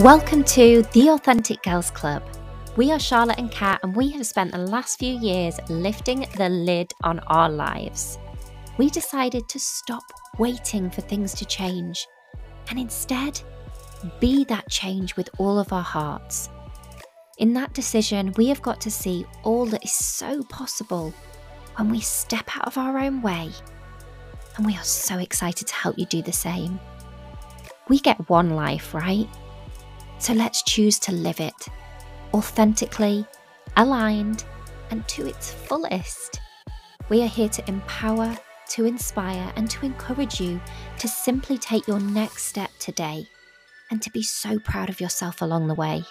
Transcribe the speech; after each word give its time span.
Welcome 0.00 0.42
to 0.44 0.82
The 0.92 1.10
Authentic 1.10 1.62
Girls 1.62 1.92
Club. 1.92 2.24
We 2.76 2.90
are 2.90 2.98
Charlotte 2.98 3.38
and 3.38 3.48
Cat, 3.48 3.78
and 3.84 3.94
we 3.94 4.10
have 4.10 4.26
spent 4.26 4.50
the 4.50 4.58
last 4.58 4.98
few 4.98 5.16
years 5.16 5.56
lifting 5.68 6.26
the 6.36 6.48
lid 6.48 6.92
on 7.04 7.20
our 7.28 7.48
lives. 7.48 8.18
We 8.76 8.90
decided 8.90 9.48
to 9.48 9.60
stop 9.60 10.02
waiting 10.36 10.90
for 10.90 11.00
things 11.00 11.32
to 11.34 11.44
change 11.44 12.08
and 12.68 12.76
instead 12.76 13.40
be 14.18 14.42
that 14.46 14.68
change 14.68 15.14
with 15.14 15.30
all 15.38 15.60
of 15.60 15.72
our 15.72 15.80
hearts. 15.80 16.48
In 17.38 17.54
that 17.54 17.72
decision, 17.72 18.34
we 18.36 18.48
have 18.48 18.62
got 18.62 18.80
to 18.80 18.90
see 18.90 19.24
all 19.44 19.64
that 19.66 19.84
is 19.84 19.92
so 19.92 20.42
possible 20.42 21.14
when 21.76 21.88
we 21.88 22.00
step 22.00 22.56
out 22.56 22.66
of 22.66 22.76
our 22.78 22.98
own 22.98 23.22
way. 23.22 23.48
And 24.56 24.66
we 24.66 24.76
are 24.76 24.82
so 24.82 25.18
excited 25.18 25.68
to 25.68 25.74
help 25.74 25.96
you 25.96 26.06
do 26.06 26.20
the 26.20 26.32
same. 26.32 26.80
We 27.88 28.00
get 28.00 28.28
one 28.28 28.50
life, 28.50 28.92
right? 28.92 29.28
So 30.18 30.32
let's 30.32 30.62
choose 30.62 30.98
to 31.00 31.12
live 31.12 31.40
it 31.40 31.68
authentically, 32.34 33.24
aligned, 33.76 34.44
and 34.90 35.06
to 35.08 35.26
its 35.26 35.52
fullest. 35.52 36.40
We 37.08 37.22
are 37.22 37.28
here 37.28 37.48
to 37.48 37.68
empower, 37.68 38.36
to 38.70 38.84
inspire, 38.86 39.52
and 39.56 39.70
to 39.70 39.86
encourage 39.86 40.40
you 40.40 40.60
to 40.98 41.08
simply 41.08 41.58
take 41.58 41.86
your 41.86 42.00
next 42.00 42.46
step 42.46 42.70
today 42.80 43.28
and 43.90 44.02
to 44.02 44.10
be 44.10 44.22
so 44.22 44.58
proud 44.58 44.88
of 44.88 45.00
yourself 45.00 45.42
along 45.42 45.68
the 45.68 45.74
way. 45.74 46.02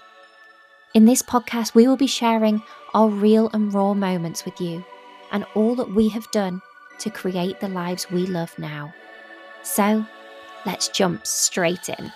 In 0.94 1.06
this 1.06 1.22
podcast, 1.22 1.76
we 1.76 1.88
will 1.88 1.98
be 1.98 2.08
sharing 2.08 2.62
our 2.94 3.10
real 3.10 3.50
and 3.54 3.74
raw 3.74 3.94
moments 3.94 4.46
with 4.46 4.62
you 4.62 4.86
and 5.32 5.46
all 5.56 5.76
that 5.76 5.94
we 5.94 6.08
have 6.10 6.30
done 6.32 6.62
to 7.00 7.10
create 7.10 7.60
the 7.60 7.68
lives 7.68 8.10
we 8.12 8.28
love 8.28 8.58
now. 8.60 8.94
So, 9.64 10.06
let's 10.66 10.90
jump 10.90 11.26
straight 11.26 11.90
in. 11.90 12.14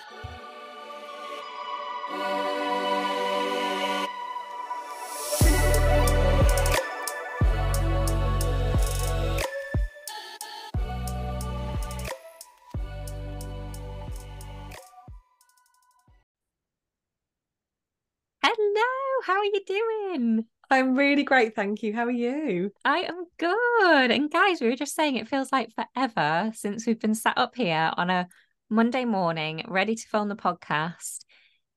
I'm 20.70 20.96
really 20.96 21.22
great, 21.22 21.54
thank 21.54 21.82
you. 21.82 21.94
How 21.94 22.04
are 22.04 22.10
you? 22.10 22.72
I 22.84 22.98
am 22.98 23.24
good. 23.38 24.10
And 24.10 24.30
guys, 24.30 24.60
we 24.60 24.68
were 24.68 24.76
just 24.76 24.94
saying 24.94 25.16
it 25.16 25.28
feels 25.28 25.50
like 25.50 25.72
forever 25.74 26.52
since 26.54 26.86
we've 26.86 27.00
been 27.00 27.14
sat 27.14 27.38
up 27.38 27.54
here 27.54 27.90
on 27.96 28.10
a 28.10 28.28
Monday 28.68 29.06
morning, 29.06 29.64
ready 29.66 29.94
to 29.94 30.08
film 30.08 30.28
the 30.28 30.36
podcast, 30.36 31.24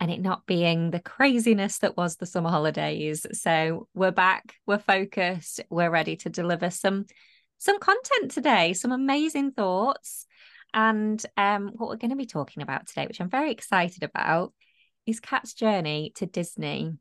and 0.02 0.12
it 0.12 0.20
not 0.20 0.46
being 0.46 0.92
the 0.92 1.00
craziness 1.00 1.78
that 1.80 1.96
was 1.96 2.18
the 2.18 2.26
summer 2.26 2.50
holidays. 2.50 3.26
So 3.32 3.88
we're 3.94 4.12
back, 4.12 4.56
we're 4.66 4.78
focused, 4.78 5.62
we're 5.70 5.90
ready 5.90 6.18
to 6.18 6.30
deliver 6.30 6.70
some 6.70 7.06
some 7.60 7.80
content 7.80 8.32
today, 8.32 8.74
some 8.74 8.92
amazing 8.92 9.52
thoughts. 9.52 10.26
And 10.74 11.24
um, 11.38 11.72
what 11.76 11.90
we're 11.90 11.96
going 11.96 12.10
to 12.10 12.18
be 12.18 12.26
talking 12.26 12.62
about 12.62 12.88
today, 12.88 13.06
which 13.08 13.22
I'm 13.22 13.30
very 13.30 13.52
excited 13.52 14.04
about, 14.04 14.54
is 15.06 15.20
Cat's 15.22 15.54
journey 15.54 16.12
to 16.16 16.26
Disney 16.26 16.98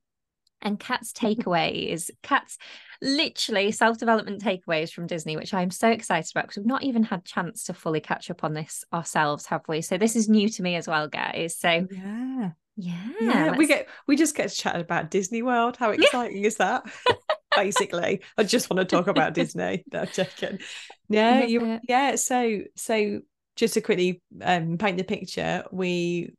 and 0.63 0.79
Cat's 0.79 1.13
takeaway 1.15 1.89
is 1.89 2.11
Cat's 2.23 2.59
literally 3.03 3.73
self 3.73 3.99
development 3.99 4.43
takeaways 4.43 4.93
from 4.93 5.07
Disney, 5.07 5.37
which 5.37 5.55
I'm 5.55 5.71
so 5.71 5.91
excited 5.91 6.31
about 6.31 6.45
because 6.45 6.59
we've 6.59 6.67
not 6.67 6.83
even 6.83 7.03
had 7.03 7.25
chance 7.25 7.65
to 7.65 7.75
fully 7.75 8.01
catch 8.01 8.31
up 8.31 8.45
on 8.45 8.55
this 8.55 8.85
ourselves, 8.93 9.47
have 9.47 9.63
we? 9.69 9.83
So 9.83 9.99
this 9.99 10.17
is 10.17 10.29
new 10.29 10.49
to 10.49 10.63
me 10.63 10.77
as 10.77 10.87
well, 10.87 11.09
guys. 11.09 11.57
So 11.59 11.87
yeah. 11.91 12.51
Yeah, 12.77 13.11
yeah 13.21 13.57
we 13.57 13.67
get 13.67 13.89
we 14.07 14.17
just 14.17 14.35
get 14.35 14.49
to 14.49 14.57
chat 14.57 14.81
about 14.81 15.11
Disney 15.11 15.43
World. 15.43 15.77
How 15.77 15.91
exciting 15.91 16.45
is 16.45 16.57
that? 16.57 16.85
Basically, 17.57 18.23
I 18.39 18.45
just 18.45 18.71
want 18.71 18.79
to 18.79 18.97
talk 18.97 19.07
about 19.07 19.35
Disney. 19.35 19.85
No, 19.93 20.05
joking. 20.07 20.61
Yeah, 21.09 21.43
you, 21.43 21.81
yeah. 21.87 22.15
So, 22.15 22.61
so 22.77 23.21
just 23.57 23.75
to 23.75 23.81
quickly 23.81 24.23
um, 24.41 24.79
paint 24.79 24.97
the 24.97 25.05
picture, 25.05 25.65
we 25.73 26.33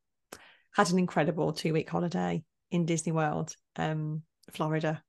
had 0.73 0.89
an 0.89 0.97
incredible 0.97 1.51
two 1.51 1.73
week 1.73 1.89
holiday 1.89 2.43
in 2.71 2.85
Disney 2.85 3.11
World, 3.11 3.55
um, 3.75 4.23
Florida, 4.51 5.03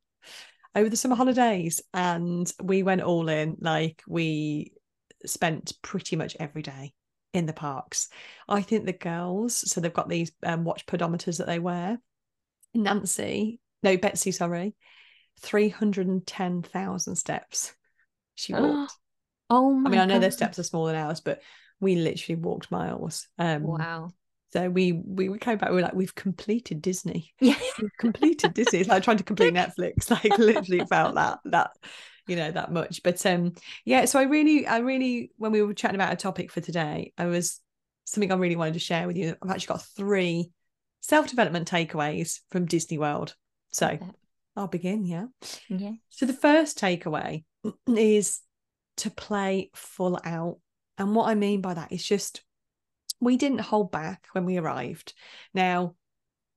over 0.75 0.89
the 0.89 0.97
summer 0.97 1.17
holidays. 1.17 1.81
And 1.95 2.53
we 2.61 2.83
went 2.83 3.03
all 3.03 3.29
in, 3.29 3.57
like, 3.61 4.03
we 4.07 4.73
spent 5.25 5.73
pretty 5.83 6.17
much 6.17 6.37
every 6.39 6.63
day 6.63 6.93
in 7.33 7.47
the 7.47 7.53
parks. 7.53 8.09
I 8.49 8.63
think 8.63 8.85
the 8.85 8.93
girls, 8.93 9.55
so 9.71 9.81
they've 9.81 9.93
got 9.93 10.09
these 10.09 10.33
um, 10.43 10.65
watch 10.65 10.85
pedometers 10.87 11.39
that 11.39 11.47
they 11.47 11.59
wear. 11.59 11.99
Nancy, 12.75 13.61
no, 13.83 13.97
Betsy, 13.97 14.33
sorry, 14.33 14.75
310,000 15.41 17.17
steps 17.17 17.75
she 18.35 18.53
walked. 18.55 18.95
Oh, 19.51 19.73
my 19.73 19.89
I 19.89 19.91
mean, 19.91 20.01
I 20.01 20.07
know 20.07 20.19
their 20.19 20.31
steps 20.31 20.59
are 20.59 20.65
smaller 20.65 20.93
than 20.93 21.01
ours, 21.01 21.21
but 21.21 21.43
we 21.81 21.97
literally 21.97 22.41
walked 22.41 22.71
miles. 22.71 23.29
Um, 23.39 23.65
wow. 23.65 24.11
So 24.53 24.69
we 24.69 24.93
we 24.93 25.39
came 25.39 25.57
back. 25.57 25.71
We 25.71 25.77
were 25.77 25.83
like, 25.83 25.95
we've 25.95 26.15
completed 26.15 26.83
Disney. 26.83 27.33
Yeah, 27.41 27.57
we've 27.81 27.97
completed 27.99 28.55
Disney. 28.55 28.81
It's 28.81 28.89
like 28.89 29.03
trying 29.03 29.17
to 29.17 29.25
complete 29.25 29.55
Netflix. 29.55 30.11
Like 30.11 30.39
literally 30.39 30.85
felt 30.91 31.15
that 31.15 31.39
that 31.47 31.71
you 32.27 32.37
know 32.37 32.51
that 32.51 32.71
much. 32.71 33.03
But 33.03 33.25
um, 33.25 33.55
yeah. 33.85 34.05
So 34.05 34.19
I 34.19 34.25
really, 34.25 34.67
I 34.67 34.79
really, 34.79 35.31
when 35.39 35.53
we 35.53 35.63
were 35.63 35.75
chatting 35.75 35.95
about 35.95 36.13
a 36.13 36.17
topic 36.17 36.51
for 36.51 36.61
today, 36.61 37.13
I 37.17 37.27
was 37.27 37.61
something 38.05 38.31
I 38.31 38.37
really 38.37 38.57
wanted 38.57 38.75
to 38.75 38.81
share 38.81 39.07
with 39.07 39.17
you. 39.17 39.35
I've 39.43 39.51
actually 39.51 39.75
got 39.75 39.87
three 39.97 40.51
self 41.01 41.29
development 41.29 41.71
takeaways 41.71 42.41
from 42.51 42.67
Disney 42.67 42.99
World. 42.99 43.35
So 43.73 43.89
okay. 43.89 44.11
I'll 44.55 44.69
begin. 44.69 45.07
Yeah. 45.07 45.27
Yeah. 45.69 45.93
So 46.11 46.27
the 46.27 46.35
first 46.35 46.79
takeaway 46.79 47.45
is 47.87 48.41
to 48.99 49.11
play 49.11 49.71
full 49.75 50.21
out, 50.25 50.59
and 50.99 51.15
what 51.15 51.29
I 51.29 51.35
mean 51.37 51.63
by 51.63 51.73
that 51.73 51.91
is 51.91 52.05
just 52.05 52.43
we 53.23 53.37
didn't 53.37 53.61
hold 53.61 53.93
back 53.93 54.27
when 54.33 54.45
we 54.45 54.59
arrived. 54.59 55.15
Now, 55.55 55.95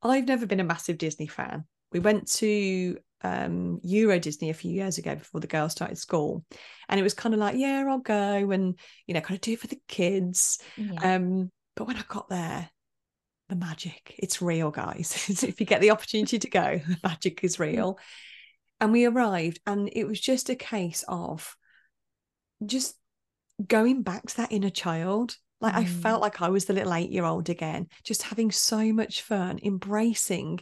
I've 0.01 0.27
never 0.27 0.47
been 0.47 0.59
a 0.59 0.65
massive 0.65 0.97
Disney 0.97 1.27
fan. 1.27 1.65
We 1.91 1.99
went 1.99 2.27
to 2.33 2.97
um, 3.21 3.79
Euro 3.83 4.19
Disney 4.19 4.49
a 4.49 4.55
few 4.55 4.71
years 4.71 4.97
ago 4.97 5.15
before 5.15 5.41
the 5.41 5.47
girls 5.47 5.73
started 5.73 5.99
school, 5.99 6.43
and 6.89 6.99
it 6.99 7.03
was 7.03 7.13
kind 7.13 7.35
of 7.35 7.39
like, 7.39 7.55
yeah, 7.55 7.85
I'll 7.87 7.99
go 7.99 8.49
and 8.49 8.79
you 9.05 9.13
know, 9.13 9.21
kind 9.21 9.37
of 9.37 9.41
do 9.41 9.53
it 9.53 9.59
for 9.59 9.67
the 9.67 9.79
kids. 9.87 10.57
Yeah. 10.75 11.15
Um, 11.15 11.51
but 11.75 11.85
when 11.85 11.97
I 11.97 12.03
got 12.07 12.29
there, 12.29 12.67
the 13.49 13.55
magic, 13.55 14.15
it's 14.17 14.41
real, 14.41 14.71
guys. 14.71 15.43
if 15.43 15.59
you 15.59 15.67
get 15.67 15.81
the 15.81 15.91
opportunity 15.91 16.39
to 16.39 16.49
go, 16.49 16.81
the 16.87 16.97
magic 17.03 17.43
is 17.43 17.59
real. 17.59 17.99
And 18.81 18.91
we 18.91 19.05
arrived, 19.05 19.59
and 19.67 19.87
it 19.93 20.07
was 20.07 20.19
just 20.19 20.49
a 20.49 20.55
case 20.55 21.05
of 21.07 21.55
just 22.65 22.95
going 23.67 24.01
back 24.01 24.25
to 24.25 24.37
that 24.37 24.51
inner 24.51 24.71
child 24.71 25.37
like 25.61 25.73
mm. 25.73 25.79
I 25.79 25.85
felt 25.85 26.21
like 26.21 26.41
I 26.41 26.49
was 26.49 26.65
the 26.65 26.73
little 26.73 26.93
eight 26.93 27.11
year 27.11 27.25
old 27.25 27.49
again, 27.49 27.87
just 28.03 28.23
having 28.23 28.51
so 28.51 28.93
much 28.93 29.21
fun, 29.21 29.59
embracing 29.63 30.59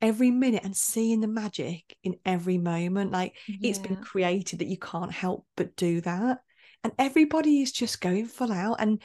every 0.00 0.30
minute 0.30 0.64
and 0.64 0.76
seeing 0.76 1.20
the 1.20 1.28
magic 1.28 1.96
in 2.02 2.16
every 2.24 2.58
moment. 2.58 3.12
Like 3.12 3.36
yeah. 3.46 3.70
it's 3.70 3.78
been 3.78 3.96
created 3.96 4.60
that 4.60 4.68
you 4.68 4.78
can't 4.78 5.12
help 5.12 5.46
but 5.56 5.76
do 5.76 6.00
that. 6.02 6.38
And 6.82 6.92
everybody 6.98 7.60
is 7.60 7.72
just 7.72 8.00
going 8.00 8.26
full 8.26 8.52
out. 8.52 8.76
And 8.78 9.02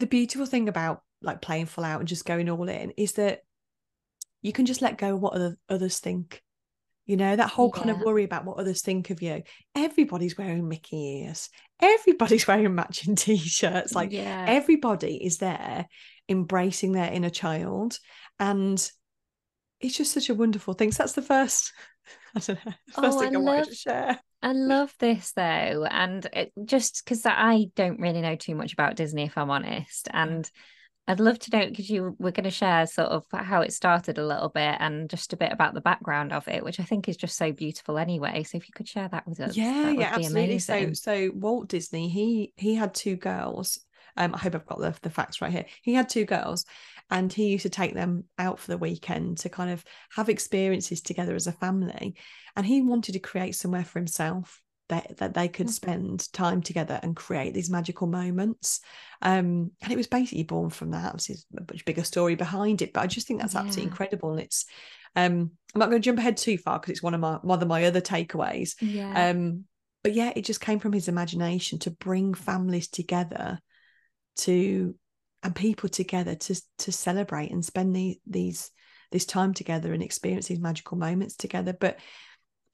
the 0.00 0.06
beautiful 0.06 0.46
thing 0.46 0.68
about 0.68 1.02
like 1.22 1.40
playing 1.40 1.66
full 1.66 1.84
out 1.84 2.00
and 2.00 2.08
just 2.08 2.24
going 2.24 2.50
all 2.50 2.68
in 2.68 2.92
is 2.96 3.12
that 3.12 3.40
you 4.42 4.52
can 4.52 4.66
just 4.66 4.82
let 4.82 4.98
go 4.98 5.14
of 5.14 5.20
what 5.20 5.34
other, 5.34 5.56
others 5.68 5.98
think. 5.98 6.42
You 7.06 7.16
know, 7.16 7.36
that 7.36 7.50
whole 7.50 7.72
yeah. 7.74 7.82
kind 7.82 7.90
of 7.90 8.00
worry 8.00 8.24
about 8.24 8.44
what 8.44 8.58
others 8.58 8.82
think 8.82 9.10
of 9.10 9.22
you. 9.22 9.42
Everybody's 9.74 10.36
wearing 10.36 10.68
Mickey 10.68 11.22
ears. 11.22 11.48
Everybody's 11.80 12.46
wearing 12.48 12.74
matching 12.74 13.14
t-shirts. 13.14 13.94
Like 13.94 14.12
yeah. 14.12 14.46
everybody 14.48 15.24
is 15.24 15.38
there 15.38 15.86
embracing 16.28 16.92
their 16.92 17.12
inner 17.12 17.30
child. 17.30 17.98
And 18.38 18.78
it's 19.80 19.96
just 19.96 20.12
such 20.12 20.28
a 20.30 20.34
wonderful 20.34 20.74
thing. 20.74 20.92
So 20.92 21.02
that's 21.02 21.12
the 21.12 21.22
first, 21.22 21.72
I 22.34 22.40
don't 22.40 22.64
know, 22.66 22.72
first 22.90 23.18
oh, 23.18 23.20
thing 23.20 23.36
I, 23.36 23.38
I 23.38 23.42
love, 23.42 23.44
wanted 23.44 23.68
to 23.68 23.74
share. 23.74 24.20
I 24.42 24.52
love 24.52 24.92
this 24.98 25.32
though. 25.32 25.86
And 25.90 26.26
it, 26.32 26.52
just 26.64 27.02
because 27.04 27.24
I 27.24 27.66
don't 27.76 28.00
really 28.00 28.20
know 28.20 28.36
too 28.36 28.54
much 28.54 28.72
about 28.72 28.96
Disney, 28.96 29.24
if 29.24 29.38
I'm 29.38 29.50
honest. 29.50 30.08
And 30.12 30.50
I'd 31.08 31.20
love 31.20 31.38
to 31.38 31.56
know 31.56 31.66
because 31.66 31.88
you 31.88 32.16
were 32.18 32.32
going 32.32 32.44
to 32.44 32.50
share 32.50 32.86
sort 32.86 33.08
of 33.08 33.24
how 33.32 33.60
it 33.60 33.72
started 33.72 34.18
a 34.18 34.26
little 34.26 34.48
bit 34.48 34.76
and 34.80 35.08
just 35.08 35.32
a 35.32 35.36
bit 35.36 35.52
about 35.52 35.74
the 35.74 35.80
background 35.80 36.32
of 36.32 36.48
it, 36.48 36.64
which 36.64 36.80
I 36.80 36.82
think 36.82 37.08
is 37.08 37.16
just 37.16 37.36
so 37.36 37.52
beautiful 37.52 37.96
anyway. 37.96 38.42
So 38.42 38.56
if 38.56 38.66
you 38.66 38.72
could 38.74 38.88
share 38.88 39.08
that 39.08 39.26
with 39.26 39.38
us, 39.40 39.56
yeah, 39.56 39.90
yeah, 39.90 40.10
absolutely. 40.12 40.44
Amazing. 40.44 40.94
So, 40.94 41.28
so 41.28 41.30
Walt 41.34 41.68
Disney, 41.68 42.08
he 42.08 42.52
he 42.56 42.74
had 42.74 42.92
two 42.94 43.16
girls. 43.16 43.80
Um, 44.16 44.34
I 44.34 44.38
hope 44.38 44.54
I've 44.54 44.66
got 44.66 44.80
the, 44.80 44.94
the 45.02 45.10
facts 45.10 45.40
right 45.40 45.52
here. 45.52 45.66
He 45.82 45.94
had 45.94 46.08
two 46.08 46.24
girls, 46.24 46.64
and 47.10 47.32
he 47.32 47.48
used 47.48 47.62
to 47.62 47.70
take 47.70 47.94
them 47.94 48.24
out 48.38 48.58
for 48.58 48.70
the 48.70 48.78
weekend 48.78 49.38
to 49.38 49.48
kind 49.48 49.70
of 49.70 49.84
have 50.10 50.28
experiences 50.28 51.02
together 51.02 51.34
as 51.34 51.46
a 51.46 51.52
family. 51.52 52.16
And 52.56 52.66
he 52.66 52.80
wanted 52.82 53.12
to 53.12 53.18
create 53.18 53.54
somewhere 53.54 53.84
for 53.84 53.98
himself 53.98 54.60
that, 54.88 55.16
that 55.18 55.34
they 55.34 55.48
could 55.48 55.66
Mhm. 55.66 55.70
spend 55.70 56.32
time 56.32 56.62
together 56.62 57.00
and 57.02 57.16
create 57.16 57.54
these 57.54 57.70
magical 57.70 58.06
moments. 58.06 58.80
Um, 59.22 59.72
and 59.82 59.92
it 59.92 59.96
was 59.96 60.06
basically 60.06 60.44
born 60.44 60.70
from 60.70 60.90
that. 60.92 61.06
Obviously, 61.06 61.34
there's 61.34 61.46
a 61.68 61.72
much 61.72 61.84
bigger 61.84 62.04
story 62.04 62.34
behind 62.36 62.82
it, 62.82 62.92
but 62.92 63.02
I 63.02 63.06
just 63.06 63.26
think 63.26 63.40
that's 63.40 63.56
absolutely 63.56 63.84
Yeah. 63.84 63.88
incredible. 63.88 64.32
And 64.32 64.40
it's, 64.40 64.66
um, 65.16 65.50
I'm 65.74 65.78
not 65.78 65.90
going 65.90 66.00
to 66.00 66.06
jump 66.06 66.18
ahead 66.18 66.36
too 66.36 66.58
far 66.58 66.78
because 66.78 66.92
it's 66.92 67.02
one 67.02 67.14
of 67.14 67.20
my 67.20 67.34
one 67.42 67.60
of 67.62 67.68
my 67.68 67.84
other 67.84 68.00
takeaways. 68.00 68.74
Yeah. 68.80 69.30
Um, 69.30 69.64
but 70.02 70.14
yeah, 70.14 70.32
it 70.36 70.44
just 70.44 70.60
came 70.60 70.78
from 70.78 70.92
his 70.92 71.08
imagination 71.08 71.78
to 71.80 71.90
bring 71.90 72.34
families 72.34 72.88
together 72.88 73.58
to 74.36 74.94
and 75.42 75.54
people 75.54 75.88
together 75.88 76.34
to 76.34 76.60
to 76.78 76.92
celebrate 76.92 77.50
and 77.50 77.64
spend 77.64 77.94
the, 77.94 78.18
these 78.26 78.70
this 79.12 79.24
time 79.24 79.54
together 79.54 79.92
and 79.92 80.02
experience 80.02 80.48
these 80.48 80.60
magical 80.60 80.96
moments 80.98 81.36
together. 81.36 81.72
But 81.72 81.98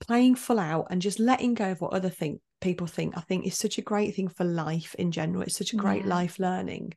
playing 0.07 0.35
full 0.35 0.59
out 0.59 0.87
and 0.89 1.01
just 1.01 1.19
letting 1.19 1.53
go 1.53 1.71
of 1.71 1.81
what 1.81 1.93
other 1.93 2.09
think 2.09 2.41
people 2.61 2.87
think, 2.87 3.17
I 3.17 3.21
think 3.21 3.45
is 3.45 3.57
such 3.57 3.77
a 3.77 3.81
great 3.81 4.15
thing 4.15 4.27
for 4.27 4.43
life 4.43 4.95
in 4.99 5.11
general. 5.11 5.43
It's 5.43 5.57
such 5.57 5.73
a 5.73 5.77
great 5.77 6.03
Yeah. 6.03 6.09
life 6.09 6.39
learning. 6.39 6.93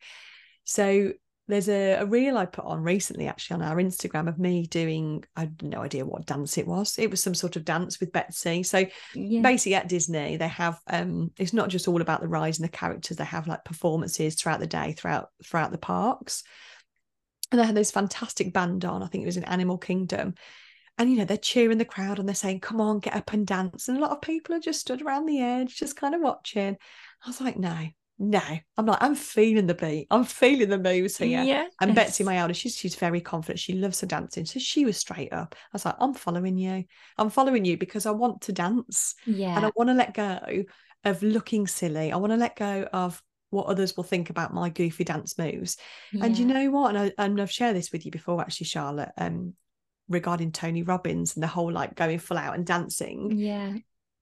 So 0.64 1.12
there's 1.48 1.68
a, 1.68 1.92
a 1.94 2.06
reel 2.06 2.36
I 2.36 2.44
put 2.46 2.64
on 2.64 2.82
recently 2.82 3.28
actually 3.28 3.54
on 3.54 3.62
our 3.62 3.76
Instagram 3.76 4.28
of 4.28 4.36
me 4.36 4.66
doing 4.66 5.22
I 5.36 5.42
had 5.42 5.62
no 5.62 5.80
idea 5.82 6.04
what 6.04 6.26
dance 6.26 6.58
it 6.58 6.66
was. 6.66 6.98
It 6.98 7.08
was 7.08 7.22
some 7.22 7.34
sort 7.34 7.54
of 7.54 7.64
dance 7.64 8.00
with 8.00 8.10
Betsy. 8.10 8.64
So 8.64 8.84
yeah. 9.14 9.42
basically 9.42 9.76
at 9.76 9.88
Disney 9.88 10.36
they 10.36 10.48
have 10.48 10.80
um 10.88 11.30
it's 11.38 11.52
not 11.52 11.68
just 11.68 11.86
all 11.86 12.00
about 12.00 12.20
the 12.20 12.26
rides 12.28 12.58
and 12.58 12.64
the 12.64 12.72
characters 12.76 13.16
they 13.16 13.24
have 13.24 13.46
like 13.46 13.64
performances 13.64 14.34
throughout 14.34 14.58
the 14.58 14.66
day 14.66 14.92
throughout 14.92 15.28
throughout 15.44 15.70
the 15.70 15.78
parks 15.78 16.42
and 17.52 17.60
they 17.60 17.64
had 17.66 17.76
this 17.76 17.92
fantastic 17.92 18.52
band 18.52 18.84
on 18.84 19.04
I 19.04 19.06
think 19.06 19.22
it 19.22 19.26
was 19.26 19.36
in 19.36 19.44
Animal 19.44 19.78
Kingdom 19.78 20.34
and 20.98 21.10
you 21.10 21.16
know 21.16 21.24
they're 21.24 21.36
cheering 21.36 21.78
the 21.78 21.84
crowd 21.84 22.18
and 22.18 22.28
they're 22.28 22.34
saying 22.34 22.60
come 22.60 22.80
on 22.80 22.98
get 22.98 23.14
up 23.14 23.32
and 23.32 23.46
dance 23.46 23.88
and 23.88 23.98
a 23.98 24.00
lot 24.00 24.10
of 24.10 24.20
people 24.20 24.54
are 24.54 24.60
just 24.60 24.80
stood 24.80 25.02
around 25.02 25.26
the 25.26 25.40
edge 25.40 25.76
just 25.76 25.96
kind 25.96 26.14
of 26.14 26.20
watching 26.20 26.76
I 27.24 27.28
was 27.28 27.40
like 27.40 27.58
no 27.58 27.88
no 28.18 28.40
I'm 28.78 28.86
like 28.86 29.02
I'm 29.02 29.14
feeling 29.14 29.66
the 29.66 29.74
beat 29.74 30.06
I'm 30.10 30.24
feeling 30.24 30.70
the 30.70 30.78
moves 30.78 31.18
here 31.18 31.42
yeah. 31.42 31.66
and 31.80 31.94
Betsy, 31.94 32.24
my 32.24 32.38
eldest, 32.38 32.60
she's 32.60 32.76
she's 32.76 32.94
very 32.94 33.20
confident. 33.20 33.58
She 33.58 33.74
loves 33.74 34.00
her 34.00 34.06
dancing. 34.06 34.46
So 34.46 34.58
she 34.58 34.86
was 34.86 34.96
straight 34.96 35.34
up. 35.34 35.54
I 35.54 35.68
was 35.74 35.84
like, 35.84 35.96
I'm 36.00 36.14
following 36.14 36.56
you. 36.56 36.84
I'm 37.18 37.28
following 37.28 37.66
you 37.66 37.76
because 37.76 38.06
I 38.06 38.12
want 38.12 38.40
to 38.42 38.52
dance 38.52 39.14
Yeah. 39.26 39.54
and 39.54 39.66
I 39.66 39.70
want 39.76 39.90
to 39.90 39.94
let 39.94 40.14
go 40.14 40.64
of 41.04 41.22
looking 41.22 41.66
silly. 41.66 42.10
I 42.10 42.16
want 42.16 42.32
to 42.32 42.38
let 42.38 42.56
go 42.56 42.88
of 42.90 43.22
what 43.50 43.66
others 43.66 43.96
will 43.96 44.04
think 44.04 44.30
about 44.30 44.54
my 44.54 44.70
goofy 44.70 45.04
dance 45.04 45.38
moves. 45.38 45.76
And 46.20 46.36
you 46.36 46.46
know 46.46 46.70
what? 46.70 46.94
And, 46.94 46.98
I, 46.98 47.22
and 47.22 47.40
I've 47.40 47.50
shared 47.50 47.76
this 47.76 47.92
with 47.92 48.04
you 48.04 48.10
before, 48.10 48.40
actually, 48.40 48.66
Charlotte, 48.66 49.12
um, 49.18 49.54
regarding 50.08 50.52
Tony 50.52 50.82
Robbins 50.82 51.34
and 51.34 51.42
the 51.42 51.48
whole 51.48 51.72
like 51.72 51.94
going 51.94 52.18
full 52.18 52.38
out 52.38 52.54
and 52.54 52.64
dancing. 52.66 53.32
Yeah. 53.36 53.74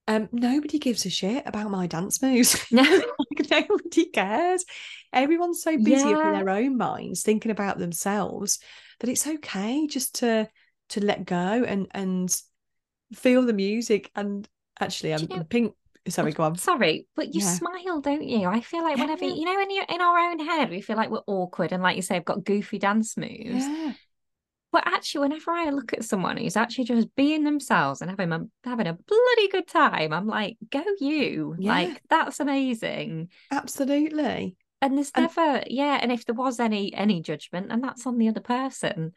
Um, 0.07 0.29
nobody 0.33 0.79
gives 0.79 1.07
a 1.07 1.11
shit 1.11 1.45
about 1.47 1.71
my 1.71 1.87
dance 1.87 2.21
moves. 2.21 2.65
No. 2.71 2.83
like 3.39 3.51
nobody 3.51 4.07
cares. 4.07 4.65
Everyone's 5.13 5.63
so 5.63 5.77
busy 5.79 6.13
up 6.13 6.25
in 6.27 6.33
their 6.33 6.51
own 6.51 6.77
minds, 6.77 7.23
thinking 7.23 7.51
about 7.51 7.79
themselves, 7.79 8.59
that 9.01 9.09
it's 9.09 9.27
okay 9.27 9.87
just 9.87 10.17
to 10.17 10.49
to 10.91 11.05
let 11.05 11.25
go 11.25 11.37
and 11.37 11.87
and 11.93 12.35
feel 13.15 13.43
the 13.43 13.53
music. 13.53 14.11
And 14.15 14.47
actually, 14.79 15.15
I'm 15.15 15.21
you 15.21 15.29
know- 15.29 15.45
pink. 15.45 15.75
Sorry, 16.07 16.33
go 16.33 16.43
on. 16.43 16.57
Sorry, 16.57 17.07
but 17.17 17.33
you 17.35 17.41
Yeah. 17.41 17.47
smile, 17.55 18.03
don't 18.03 18.23
you? 18.29 18.47
I 18.47 18.61
feel 18.61 18.83
like 18.83 18.99
whenever 18.99 19.25
Yeah. 19.25 19.33
you 19.37 19.47
know, 19.47 19.55
when 19.55 19.71
you're 19.71 19.87
in 19.89 20.03
our 20.03 20.19
own 20.19 20.39
head, 20.39 20.69
we 20.69 20.83
feel 20.83 20.99
like 20.99 21.09
we're 21.09 21.23
awkward 21.27 21.73
and, 21.73 21.83
like 21.83 21.97
you 21.97 22.03
say, 22.03 22.17
I've 22.17 22.27
got 22.27 22.45
goofy 22.45 22.79
dance 22.79 23.17
moves. 23.17 23.65
But 24.75 24.89
actually, 24.89 25.29
whenever 25.29 25.53
I 25.53 25.71
look 25.71 25.93
at 25.93 26.03
someone 26.03 26.37
who's 26.37 26.57
actually 26.57 26.87
just 26.87 27.15
being 27.15 27.45
themselves 27.45 28.01
and 28.01 28.11
having 28.11 28.33
a 28.33 28.41
having 28.65 28.89
a 28.89 28.95
bloody 28.95 29.49
good 29.49 29.69
time, 29.69 30.13
I'm 30.13 30.27
like, 30.27 30.57
go 30.69 30.83
you! 30.99 31.55
Yeah. 31.61 31.71
Like 31.75 32.03
that's 32.11 32.41
amazing. 32.41 33.29
absolutely. 33.53 34.57
And 34.83 34.97
there's 34.97 35.13
And- 35.15 35.31
never, 35.37 35.63
yeah. 35.69 36.01
And 36.03 36.11
if 36.11 36.27
there 36.27 36.35
was 36.35 36.59
any 36.59 36.93
any 36.93 37.23
judgment, 37.23 37.71
and 37.71 37.85
that's 37.85 38.05
on 38.05 38.19
the 38.19 38.29
other 38.29 38.41
person. 38.41 39.13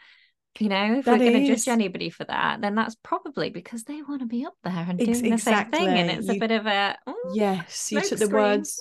You 0.59 0.69
know, 0.69 0.95
if 0.99 1.05
That 1.05 1.11
we're 1.11 1.19
going 1.31 1.33
to 1.43 1.55
judge 1.55 1.67
anybody 1.67 2.09
for 2.09 2.23
that, 2.25 2.61
then 2.61 2.75
that's 2.75 2.95
probably 3.03 3.49
because 3.49 3.83
they 3.83 4.01
want 4.01 4.21
to 4.21 4.27
be 4.27 4.45
up 4.45 4.55
there 4.63 4.85
and 4.87 4.97
doing 5.03 5.29
the 5.29 5.37
same 5.37 5.65
thing, 5.65 5.97
and 5.97 6.09
exactly. 6.09 6.17
it's 6.19 6.29
a 6.29 6.35
bit 6.35 6.51
of 6.51 6.65
a 6.65 6.97
"Mm, 7.07 7.13
Yes, 7.23 7.91
you 7.91 8.01
took 8.01 8.19
the 8.19 8.27
words 8.27 8.79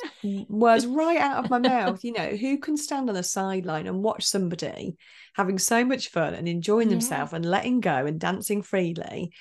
words 0.49 0.87
right 0.87 1.19
out 1.19 1.44
of 1.44 1.50
my 1.50 1.58
mouth. 1.58 2.02
You 2.05 2.12
know, 2.12 2.31
who 2.31 2.58
can 2.58 2.76
stand 2.76 3.08
on 3.08 3.14
the 3.14 3.23
sideline 3.23 3.87
and 3.87 4.02
watch 4.02 4.25
somebody 4.25 4.96
having 5.34 5.58
so 5.58 5.84
much 5.84 6.08
fun 6.08 6.34
and 6.34 6.49
enjoying 6.49 6.88
Yeah. 6.88 6.94
themselves 6.94 7.32
and 7.32 7.44
letting 7.44 7.81
go 7.81 8.06
and 8.06 8.19
dancing 8.20 8.62
freely 8.62 9.32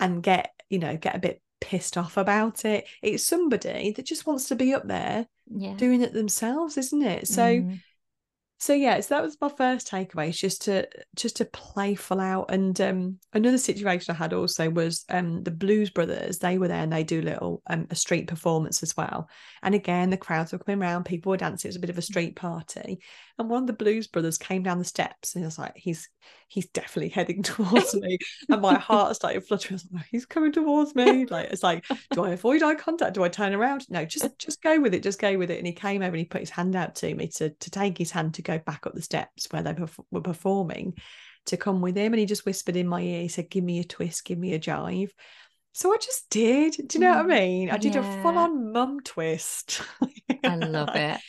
and 0.00 0.22
get, 0.22 0.52
you 0.68 0.78
know, 0.78 0.96
get 0.96 1.16
a 1.16 1.20
bit 1.20 1.40
pissed 1.60 1.96
off 1.96 2.16
about 2.16 2.64
it? 2.64 2.86
It's 3.02 3.24
somebody 3.24 3.92
that 3.96 4.06
just 4.06 4.26
wants 4.26 4.48
to 4.48 4.56
be 4.56 4.74
up 4.74 4.86
there 4.86 5.26
yeah." 5.50 5.74
doing 5.76 6.02
it 6.02 6.12
themselves, 6.12 6.76
isn't 6.76 7.02
it? 7.02 7.28
So 7.28 7.42
Mm. 7.44 7.80
So 8.60 8.72
yeah, 8.72 8.98
so 9.00 9.14
that 9.14 9.22
was 9.22 9.36
my 9.40 9.48
first 9.48 9.88
takeaway, 9.88 10.36
just 10.36 10.62
to 10.62 10.88
just 11.14 11.36
to 11.36 11.44
play 11.44 11.94
full 11.94 12.18
out. 12.18 12.50
And 12.50 12.78
um 12.80 13.18
another 13.32 13.58
situation 13.58 14.12
I 14.12 14.18
had 14.18 14.32
also 14.32 14.68
was 14.68 15.04
um 15.08 15.44
the 15.44 15.52
Blues 15.52 15.90
Brothers, 15.90 16.38
they 16.38 16.58
were 16.58 16.66
there 16.66 16.82
and 16.82 16.92
they 16.92 17.04
do 17.04 17.22
little 17.22 17.62
um 17.68 17.86
a 17.90 17.94
street 17.94 18.26
performance 18.26 18.82
as 18.82 18.96
well. 18.96 19.28
And 19.62 19.76
again, 19.76 20.10
the 20.10 20.16
crowds 20.16 20.52
were 20.52 20.58
coming 20.58 20.82
around, 20.82 21.04
people 21.04 21.30
were 21.30 21.36
dancing, 21.36 21.68
it 21.68 21.70
was 21.70 21.76
a 21.76 21.80
bit 21.80 21.90
of 21.90 21.98
a 21.98 22.02
street 22.02 22.34
party. 22.34 23.00
And 23.38 23.48
one 23.48 23.62
of 23.62 23.66
the 23.68 23.72
Blues 23.72 24.08
Brothers 24.08 24.36
came 24.36 24.64
down 24.64 24.78
the 24.78 24.84
steps 24.84 25.36
and 25.36 25.44
I 25.44 25.46
was 25.46 25.58
like, 25.58 25.76
he's 25.76 26.08
he's 26.48 26.66
definitely 26.70 27.10
heading 27.10 27.42
towards 27.44 27.94
me. 27.94 28.18
And 28.50 28.60
my 28.60 28.74
heart 28.74 29.14
started 29.14 29.46
fluttering. 29.46 29.74
I 29.74 29.76
was 29.76 29.88
like, 29.92 30.06
he's 30.10 30.26
coming 30.26 30.52
towards 30.52 30.94
me. 30.94 31.26
Like 31.30 31.50
it's 31.50 31.62
like, 31.62 31.84
do 32.12 32.24
I 32.24 32.30
avoid 32.30 32.62
eye 32.62 32.74
contact? 32.74 33.14
Do 33.14 33.22
I 33.22 33.28
turn 33.28 33.54
around? 33.54 33.86
No, 33.90 34.04
just 34.04 34.36
just 34.38 34.60
go 34.62 34.80
with 34.80 34.92
it. 34.94 35.02
Just 35.04 35.20
go 35.20 35.38
with 35.38 35.50
it. 35.50 35.58
And 35.58 35.66
he 35.66 35.72
came 35.72 36.02
over 36.02 36.08
and 36.08 36.18
he 36.18 36.24
put 36.24 36.40
his 36.40 36.50
hand 36.50 36.74
out 36.74 36.96
to 36.96 37.14
me 37.14 37.28
to 37.36 37.50
to 37.50 37.70
take 37.70 37.96
his 37.96 38.10
hand 38.10 38.34
to 38.34 38.42
go 38.42 38.58
back 38.58 38.86
up 38.86 38.94
the 38.94 39.02
steps 39.02 39.46
where 39.50 39.62
they 39.62 39.72
perf- 39.74 40.04
were 40.10 40.20
performing, 40.20 40.94
to 41.46 41.56
come 41.56 41.80
with 41.80 41.96
him. 41.96 42.12
And 42.12 42.20
he 42.20 42.26
just 42.26 42.44
whispered 42.46 42.76
in 42.76 42.88
my 42.88 43.00
ear. 43.02 43.22
He 43.22 43.28
said, 43.28 43.50
"Give 43.50 43.62
me 43.64 43.78
a 43.80 43.84
twist. 43.84 44.24
Give 44.24 44.38
me 44.38 44.54
a 44.54 44.58
jive." 44.58 45.10
So 45.72 45.92
I 45.92 45.98
just 45.98 46.28
did. 46.30 46.74
Do 46.88 46.98
you 46.98 47.00
know 47.04 47.10
what 47.16 47.24
I 47.24 47.26
Mm, 47.26 47.38
mean? 47.40 47.70
I 47.70 47.76
did 47.78 47.96
a 47.96 48.02
full 48.02 48.38
on 48.38 48.72
mum 48.72 49.00
twist. 49.00 49.82
I 50.44 50.56
love 50.56 50.94
it. 50.96 51.20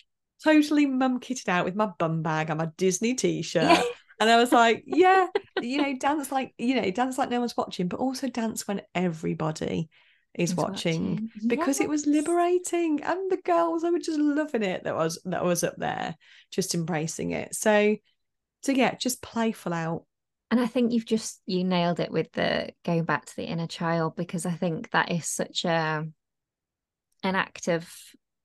Totally 0.43 0.85
mum 0.85 1.19
kitted 1.19 1.49
out 1.49 1.65
with 1.65 1.75
my 1.75 1.89
bum 1.97 2.21
bag 2.21 2.49
and 2.49 2.59
my 2.59 2.69
Disney 2.77 3.13
t-shirt. 3.13 3.79
And 4.19 4.29
I 4.29 4.37
was 4.37 4.51
like, 4.51 4.83
yeah, 4.87 5.27
you 5.61 5.81
know, 5.81 5.95
dance 5.97 6.31
like, 6.31 6.53
you 6.57 6.75
know, 6.75 6.89
dance 6.91 7.17
like 7.17 7.29
no 7.29 7.39
one's 7.39 7.57
watching, 7.57 7.87
but 7.87 7.99
also 7.99 8.27
dance 8.27 8.67
when 8.67 8.81
everybody 8.93 9.89
is 10.33 10.51
Is 10.51 10.55
watching, 10.55 11.29
because 11.47 11.79
it 11.79 11.89
was 11.89 12.05
liberating. 12.05 13.03
And 13.03 13.31
the 13.31 13.37
girls, 13.37 13.83
I 13.83 13.89
were 13.89 13.99
just 13.99 14.19
loving 14.19 14.63
it 14.63 14.83
that 14.83 14.95
was 14.95 15.19
that 15.25 15.43
was 15.43 15.63
up 15.63 15.75
there, 15.77 16.15
just 16.51 16.75
embracing 16.75 17.31
it. 17.31 17.55
So 17.55 17.95
so 18.61 18.71
yeah, 18.71 18.95
just 18.95 19.21
playful 19.21 19.73
out. 19.73 20.05
And 20.51 20.59
I 20.59 20.67
think 20.67 20.91
you've 20.91 21.05
just 21.05 21.41
you 21.45 21.63
nailed 21.63 21.99
it 21.99 22.11
with 22.11 22.31
the 22.31 22.71
going 22.83 23.05
back 23.05 23.25
to 23.25 23.35
the 23.35 23.45
inner 23.45 23.67
child 23.67 24.15
because 24.15 24.45
I 24.45 24.51
think 24.51 24.91
that 24.91 25.11
is 25.11 25.27
such 25.27 25.65
a 25.65 26.05
an 27.23 27.35
act 27.35 27.67
of 27.67 27.89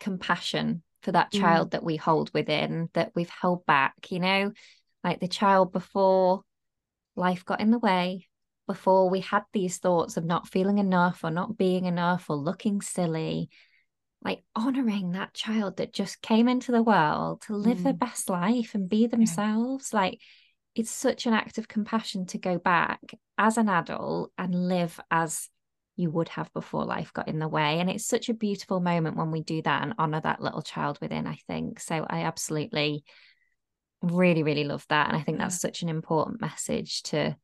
compassion 0.01 0.83
for 1.05 1.13
that 1.13 1.33
Mm. 1.33 1.41
child 1.41 1.71
that 1.73 1.85
we 1.85 1.97
hold 1.97 2.33
within 2.35 2.89
that 2.95 3.13
we've 3.15 3.31
held 3.31 3.65
back, 3.67 4.11
you 4.11 4.19
know, 4.19 4.53
like 5.05 5.21
the 5.21 5.29
child 5.29 5.73
before 5.73 6.43
life 7.15 7.45
got 7.45 7.61
in 7.61 7.71
the 7.71 7.79
way, 7.79 8.27
before 8.67 9.11
we 9.11 9.21
had 9.21 9.43
these 9.53 9.79
thoughts 9.79 10.17
of 10.17 10.25
not 10.25 10.49
feeling 10.49 10.79
enough 10.79 11.23
or 11.23 11.31
not 11.31 11.57
being 11.57 11.85
enough 11.85 12.31
or 12.31 12.37
looking 12.37 12.81
silly, 12.81 13.51
like 14.25 14.43
honoring 14.57 15.13
that 15.13 15.35
child 15.35 15.77
that 15.77 15.93
just 15.93 16.23
came 16.23 16.49
into 16.49 16.73
the 16.73 16.83
world 16.83 17.43
to 17.43 17.55
live 17.55 17.83
their 17.83 17.93
Mm. 17.93 17.99
best 17.99 18.31
life 18.31 18.75
and 18.75 18.89
be 18.89 19.07
themselves. 19.07 19.93
Like 19.93 20.19
it's 20.75 20.91
such 20.91 21.27
an 21.27 21.35
act 21.35 21.59
of 21.59 21.69
compassion 21.69 22.27
to 22.27 22.39
go 22.39 22.59
back 22.59 23.01
as 23.37 23.59
an 23.59 23.69
adult 23.69 24.33
and 24.39 24.55
live 24.55 24.99
as 25.11 25.51
you 25.97 26.11
would 26.11 26.29
have 26.31 26.53
before 26.53 26.85
life 26.85 27.13
got 27.13 27.29
in 27.29 27.39
the 27.39 27.49
way. 27.49 27.79
And 27.81 27.89
it's 27.89 28.07
such 28.07 28.29
a 28.29 28.35
beautiful 28.35 28.81
moment 28.81 29.17
when 29.17 29.31
we 29.31 29.43
do 29.43 29.63
that 29.63 29.83
and 29.83 29.95
honor 29.99 30.21
that 30.21 30.41
little 30.41 30.63
child 30.63 30.99
within, 31.01 31.27
I 31.27 31.39
think. 31.47 31.81
So 31.81 32.05
I 32.09 32.23
absolutely 32.23 33.05
really, 34.03 34.43
really 34.43 34.65
love 34.65 34.85
that. 34.89 35.09
And 35.09 35.17
I 35.17 35.21
think 35.23 35.39
that's 35.39 35.61
such 35.61 35.83
an 35.83 35.89
important 35.89 36.41
message 36.41 37.03
to 37.05 37.37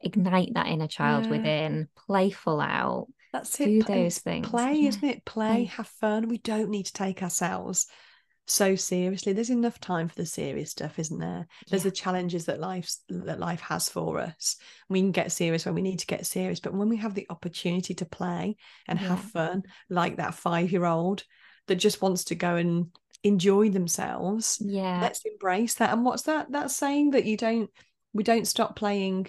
ignite 0.00 0.54
that 0.54 0.66
inner 0.68 0.86
child 0.86 1.24
Yeah. 1.24 1.30
within, 1.30 1.88
playful 2.06 2.60
out. 2.60 3.06
That's 3.32 3.56
Do 3.56 3.64
it. 3.64 3.68
and 3.68 3.82
those 3.86 4.18
things, 4.18 4.48
Play, 4.48 4.74
yeah. 4.74 4.88
isn't 4.88 5.04
it? 5.04 5.24
Play. 5.24 5.64
have 5.64 5.88
fun. 5.88 6.28
We 6.28 6.38
don't 6.38 6.70
need 6.70 6.84
to 6.86 6.92
take 6.92 7.22
ourselves 7.22 7.86
so 8.46 8.76
seriously. 8.76 9.32
There's 9.32 9.50
enough 9.50 9.80
time 9.80 10.08
for 10.08 10.14
the 10.14 10.26
serious 10.26 10.70
stuff, 10.70 10.98
isn't 10.98 11.18
there? 11.18 11.46
There's 11.68 11.84
Yeah. 11.84 11.90
the 11.90 11.96
challenges 11.96 12.46
that 12.46 12.60
life's 12.60 13.02
that 13.08 13.40
life 13.40 13.60
has 13.60 13.88
for 13.88 14.20
us. 14.20 14.56
We 14.88 15.00
can 15.00 15.12
get 15.12 15.32
serious 15.32 15.66
when 15.66 15.74
we 15.74 15.82
need 15.82 15.98
to 16.00 16.06
get 16.06 16.26
serious, 16.26 16.60
but 16.60 16.74
when 16.74 16.88
we 16.88 16.96
have 16.98 17.14
the 17.14 17.26
opportunity 17.28 17.94
to 17.94 18.06
play 18.06 18.56
and 18.86 18.98
have 18.98 19.20
fun, 19.20 19.64
like 19.90 20.16
that 20.16 20.34
five-year-old 20.34 21.24
that 21.66 21.76
just 21.76 22.00
wants 22.00 22.24
to 22.24 22.34
go 22.34 22.56
and 22.56 22.96
enjoy 23.24 23.70
themselves, 23.70 24.58
Yeah. 24.60 25.00
let's 25.00 25.22
embrace 25.24 25.74
that. 25.74 25.92
And 25.92 26.04
what's 26.04 26.22
that? 26.22 26.52
That 26.52 26.70
saying 26.70 27.10
that 27.10 27.24
you 27.24 27.36
don't 27.36 27.70
we 28.12 28.22
don't 28.22 28.46
stop 28.46 28.76
playing 28.76 29.26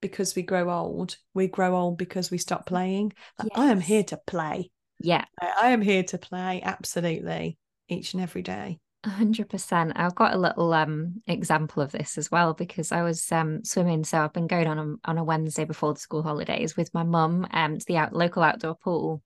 because 0.00 0.34
we 0.34 0.42
grow 0.42 0.70
old. 0.70 1.16
We 1.32 1.48
grow 1.48 1.76
old 1.76 1.96
because 1.96 2.30
we 2.30 2.38
stop 2.38 2.62
mm. 2.62 2.66
playing. 2.66 3.12
Like, 3.38 3.52
I 3.54 3.66
am 3.66 3.80
here 3.80 4.04
to 4.04 4.20
play. 4.26 4.70
Yeah. 5.00 5.24
I 5.40 5.70
am 5.70 5.80
here 5.80 6.02
to 6.02 6.18
play 6.18 6.60
absolutely 6.62 7.56
each 7.88 8.14
and 8.14 8.22
every 8.22 8.42
day. 8.42 8.78
A 9.04 9.10
hundred 9.10 9.48
percent. 9.48 9.92
I've 9.94 10.16
got 10.16 10.34
a 10.34 10.38
little 10.38 10.72
um 10.72 11.22
example 11.26 11.82
of 11.82 11.92
this 11.92 12.18
as 12.18 12.30
well 12.30 12.52
because 12.52 12.90
I 12.90 13.02
was 13.02 13.30
um 13.30 13.64
swimming. 13.64 14.02
So 14.04 14.18
I've 14.18 14.32
been 14.32 14.48
going 14.48 14.66
on 14.66 14.78
a, 14.78 15.10
on 15.10 15.18
a 15.18 15.24
Wednesday 15.24 15.64
before 15.64 15.94
the 15.94 16.00
school 16.00 16.22
holidays 16.22 16.76
with 16.76 16.92
my 16.92 17.04
mum 17.04 17.46
um 17.52 17.78
to 17.78 17.84
the 17.86 17.96
out, 17.96 18.12
local 18.12 18.42
outdoor 18.42 18.74
pool. 18.74 19.22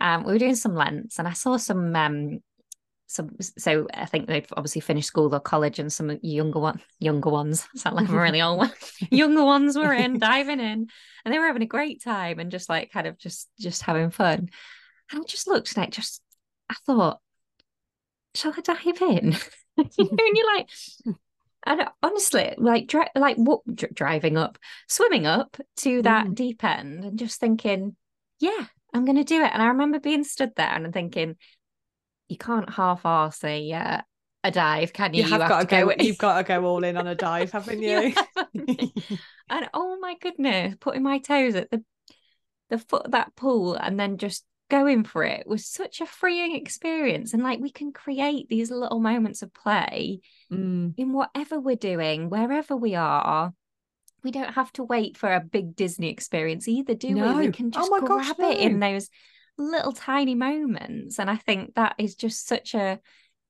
Um, 0.00 0.24
we 0.24 0.32
were 0.32 0.38
doing 0.38 0.56
some 0.56 0.74
lengths 0.74 1.18
and 1.20 1.28
I 1.28 1.32
saw 1.32 1.56
some 1.56 1.94
um 1.94 2.40
some 3.06 3.30
so 3.40 3.86
I 3.94 4.06
think 4.06 4.26
they've 4.26 4.52
obviously 4.56 4.80
finished 4.80 5.06
school 5.06 5.32
or 5.32 5.38
college 5.38 5.78
and 5.78 5.92
some 5.92 6.18
younger 6.22 6.58
one 6.58 6.80
younger 6.98 7.30
ones 7.30 7.68
sound 7.76 7.94
like 7.94 8.08
I'm 8.08 8.16
really 8.16 8.42
old 8.42 8.58
one 8.58 8.72
younger 9.10 9.44
ones 9.44 9.76
were 9.76 9.92
in 9.92 10.18
diving 10.18 10.58
in 10.58 10.88
and 11.24 11.34
they 11.34 11.38
were 11.38 11.46
having 11.46 11.62
a 11.62 11.66
great 11.66 12.02
time 12.02 12.40
and 12.40 12.50
just 12.50 12.68
like 12.68 12.90
kind 12.90 13.06
of 13.06 13.16
just 13.18 13.48
just 13.60 13.82
having 13.82 14.10
fun. 14.10 14.48
And 15.12 15.20
I 15.20 15.24
just 15.24 15.46
looked 15.46 15.76
and 15.76 15.84
it 15.84 15.92
just 15.92 16.20
I 16.68 16.74
thought 16.86 17.20
shall 18.34 18.54
I 18.56 18.60
dive 18.60 19.02
in? 19.02 19.36
and 19.76 19.90
you're 19.98 20.54
like, 20.54 20.70
and 21.66 21.84
honestly, 22.02 22.54
like, 22.58 22.86
dri- 22.86 23.08
like 23.16 23.36
what 23.36 23.62
dr- 23.74 23.94
driving 23.94 24.36
up, 24.36 24.58
swimming 24.88 25.26
up 25.26 25.56
to 25.78 26.02
that 26.02 26.26
mm. 26.26 26.34
deep 26.34 26.62
end, 26.62 27.04
and 27.04 27.18
just 27.18 27.40
thinking, 27.40 27.96
yeah, 28.38 28.66
I'm 28.92 29.04
going 29.04 29.16
to 29.16 29.24
do 29.24 29.42
it. 29.42 29.50
And 29.52 29.62
I 29.62 29.66
remember 29.66 29.98
being 29.98 30.22
stood 30.22 30.52
there 30.56 30.68
and 30.68 30.86
I'm 30.86 30.92
thinking, 30.92 31.36
you 32.28 32.38
can't 32.38 32.70
half-arse 32.70 33.42
a 33.42 33.72
uh, 33.72 34.00
a 34.44 34.50
dive, 34.50 34.92
can 34.92 35.14
you? 35.14 35.24
You 35.24 35.30
have, 35.30 35.32
you 35.32 35.40
have 35.40 35.48
got 35.48 35.60
to 35.60 35.66
go. 35.66 35.86
go 35.86 35.94
you've 35.98 36.18
got 36.18 36.38
to 36.38 36.44
go 36.44 36.64
all 36.64 36.84
in 36.84 36.96
on 36.96 37.06
a 37.06 37.14
dive, 37.14 37.50
haven't 37.50 37.82
you? 37.82 38.14
you 38.52 39.18
and 39.50 39.68
oh 39.74 39.98
my 40.00 40.14
goodness, 40.20 40.76
putting 40.80 41.02
my 41.02 41.18
toes 41.18 41.54
at 41.54 41.70
the 41.70 41.82
the 42.70 42.78
foot 42.78 43.06
of 43.06 43.10
that 43.12 43.34
pool 43.36 43.74
and 43.74 43.98
then 43.98 44.18
just 44.18 44.44
going 44.74 45.04
for 45.04 45.22
it 45.22 45.46
was 45.46 45.66
such 45.66 46.00
a 46.00 46.06
freeing 46.06 46.56
experience. 46.56 47.32
And 47.32 47.42
like 47.42 47.60
we 47.60 47.70
can 47.70 47.92
create 47.92 48.48
these 48.48 48.72
little 48.72 48.98
moments 48.98 49.42
of 49.42 49.54
play 49.54 50.20
mm. 50.52 50.92
in 50.96 51.12
whatever 51.12 51.60
we're 51.60 51.76
doing, 51.76 52.28
wherever 52.28 52.76
we 52.76 52.96
are. 52.96 53.52
We 54.24 54.32
don't 54.32 54.54
have 54.54 54.72
to 54.72 54.82
wait 54.82 55.16
for 55.16 55.32
a 55.32 55.40
big 55.40 55.76
Disney 55.76 56.10
experience 56.10 56.66
either, 56.66 56.94
do 56.94 57.14
no. 57.14 57.34
we? 57.34 57.46
We 57.46 57.52
can 57.52 57.66
oh 57.66 57.70
just 57.70 57.90
oh 57.92 58.00
grab 58.00 58.08
gosh, 58.08 58.38
no. 58.38 58.50
it 58.50 58.58
in 58.58 58.80
those 58.80 59.10
little 59.58 59.92
tiny 59.92 60.34
moments. 60.34 61.20
And 61.20 61.30
I 61.30 61.36
think 61.36 61.74
that 61.74 61.94
is 61.98 62.16
just 62.16 62.48
such 62.48 62.74
a 62.74 62.98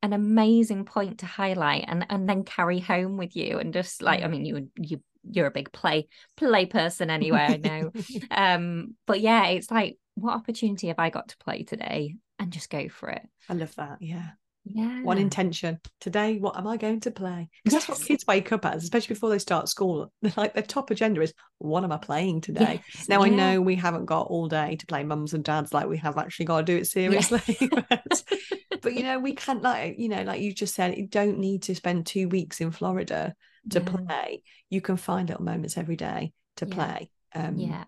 an 0.02 0.12
amazing 0.12 0.84
point 0.84 1.20
to 1.20 1.26
highlight 1.26 1.86
and 1.88 2.04
and 2.10 2.28
then 2.28 2.44
carry 2.44 2.80
home 2.80 3.16
with 3.16 3.34
you 3.34 3.58
and 3.58 3.72
just 3.72 4.02
like 4.02 4.22
I 4.22 4.28
mean 4.28 4.44
you 4.44 4.68
you 4.76 5.00
you're 5.22 5.46
a 5.46 5.50
big 5.50 5.72
play 5.72 6.08
play 6.36 6.66
person 6.66 7.08
anyway 7.08 7.38
I 7.38 7.56
know 7.56 7.90
um 8.30 8.96
but 9.06 9.20
yeah 9.20 9.46
it's 9.46 9.70
like 9.70 9.96
what 10.14 10.34
opportunity 10.34 10.88
have 10.88 10.98
I 10.98 11.10
got 11.10 11.28
to 11.28 11.38
play 11.38 11.62
today 11.62 12.16
and 12.38 12.52
just 12.52 12.70
go 12.70 12.88
for 12.88 13.10
it. 13.10 13.22
I 13.48 13.54
love 13.54 13.74
that. 13.76 13.98
Yeah. 14.00 14.30
Yeah. 14.64 15.02
One 15.02 15.18
intention. 15.18 15.78
Today, 16.00 16.38
what 16.38 16.56
am 16.56 16.66
I 16.66 16.78
going 16.78 17.00
to 17.00 17.10
play? 17.10 17.50
Because 17.62 17.74
yes. 17.74 17.86
that's 17.86 18.00
what 18.00 18.08
kids 18.08 18.26
wake 18.26 18.50
up 18.50 18.64
as, 18.64 18.82
especially 18.82 19.14
before 19.14 19.28
they 19.28 19.38
start 19.38 19.68
school. 19.68 20.10
They're 20.22 20.32
like 20.36 20.54
their 20.54 20.62
top 20.62 20.90
agenda 20.90 21.20
is 21.20 21.34
what 21.58 21.84
am 21.84 21.92
I 21.92 21.98
playing 21.98 22.40
today? 22.40 22.82
Yes. 22.94 23.08
Now 23.08 23.22
yeah. 23.22 23.32
I 23.32 23.36
know 23.36 23.60
we 23.60 23.74
haven't 23.74 24.06
got 24.06 24.28
all 24.28 24.48
day 24.48 24.76
to 24.76 24.86
play 24.86 25.04
mums 25.04 25.34
and 25.34 25.44
dads 25.44 25.74
like 25.74 25.86
we 25.86 25.98
have 25.98 26.16
actually 26.16 26.46
got 26.46 26.58
to 26.58 26.64
do 26.64 26.76
it 26.78 26.86
seriously. 26.86 27.42
but, 27.90 28.24
but, 28.80 28.94
you 28.94 29.02
know, 29.02 29.18
we 29.18 29.34
can't 29.34 29.62
like, 29.62 29.96
you 29.98 30.08
know, 30.08 30.22
like 30.22 30.40
you 30.40 30.52
just 30.52 30.74
said, 30.74 30.96
you 30.96 31.06
don't 31.08 31.38
need 31.38 31.64
to 31.64 31.74
spend 31.74 32.06
two 32.06 32.28
weeks 32.28 32.60
in 32.60 32.70
Florida 32.70 33.34
to 33.70 33.80
yeah. 33.80 33.84
play. 33.84 34.42
You 34.70 34.80
can 34.80 34.96
find 34.96 35.28
little 35.28 35.44
moments 35.44 35.76
every 35.76 35.96
day 35.96 36.32
to 36.56 36.66
yeah. 36.66 36.74
play. 36.74 37.10
Um, 37.34 37.58
yeah 37.58 37.84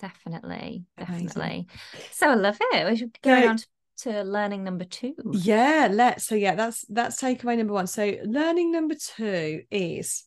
definitely 0.00 0.84
definitely. 0.98 1.66
So 2.12 2.30
i 2.30 2.34
love 2.34 2.56
it. 2.60 2.86
We 2.86 2.96
should 2.96 3.20
go 3.22 3.48
on 3.48 3.56
to, 3.56 3.66
to 3.98 4.22
learning 4.22 4.64
number 4.64 4.84
two. 4.84 5.14
Yeah 5.32 5.88
let's 5.90 6.26
so 6.26 6.34
yeah 6.34 6.54
that's 6.54 6.84
that's 6.88 7.20
takeaway 7.20 7.56
number 7.56 7.72
one. 7.72 7.86
So 7.86 8.16
learning 8.24 8.72
number 8.72 8.94
two 8.94 9.62
is 9.70 10.24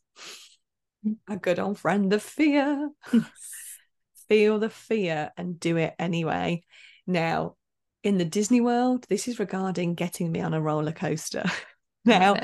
a 1.27 1.37
good 1.37 1.59
old 1.59 1.79
friend 1.79 2.11
of 2.13 2.23
fear. 2.23 2.89
Feel 4.27 4.59
the 4.59 4.69
fear 4.69 5.31
and 5.37 5.59
do 5.59 5.77
it 5.77 5.95
anyway. 5.97 6.63
Now 7.07 7.55
in 8.03 8.17
the 8.17 8.25
disney 8.25 8.61
world 8.61 9.05
this 9.09 9.27
is 9.27 9.39
regarding 9.39 9.95
getting 9.95 10.31
me 10.31 10.41
on 10.41 10.53
a 10.53 10.61
roller 10.61 10.93
coaster. 10.93 11.43
Now 12.05 12.37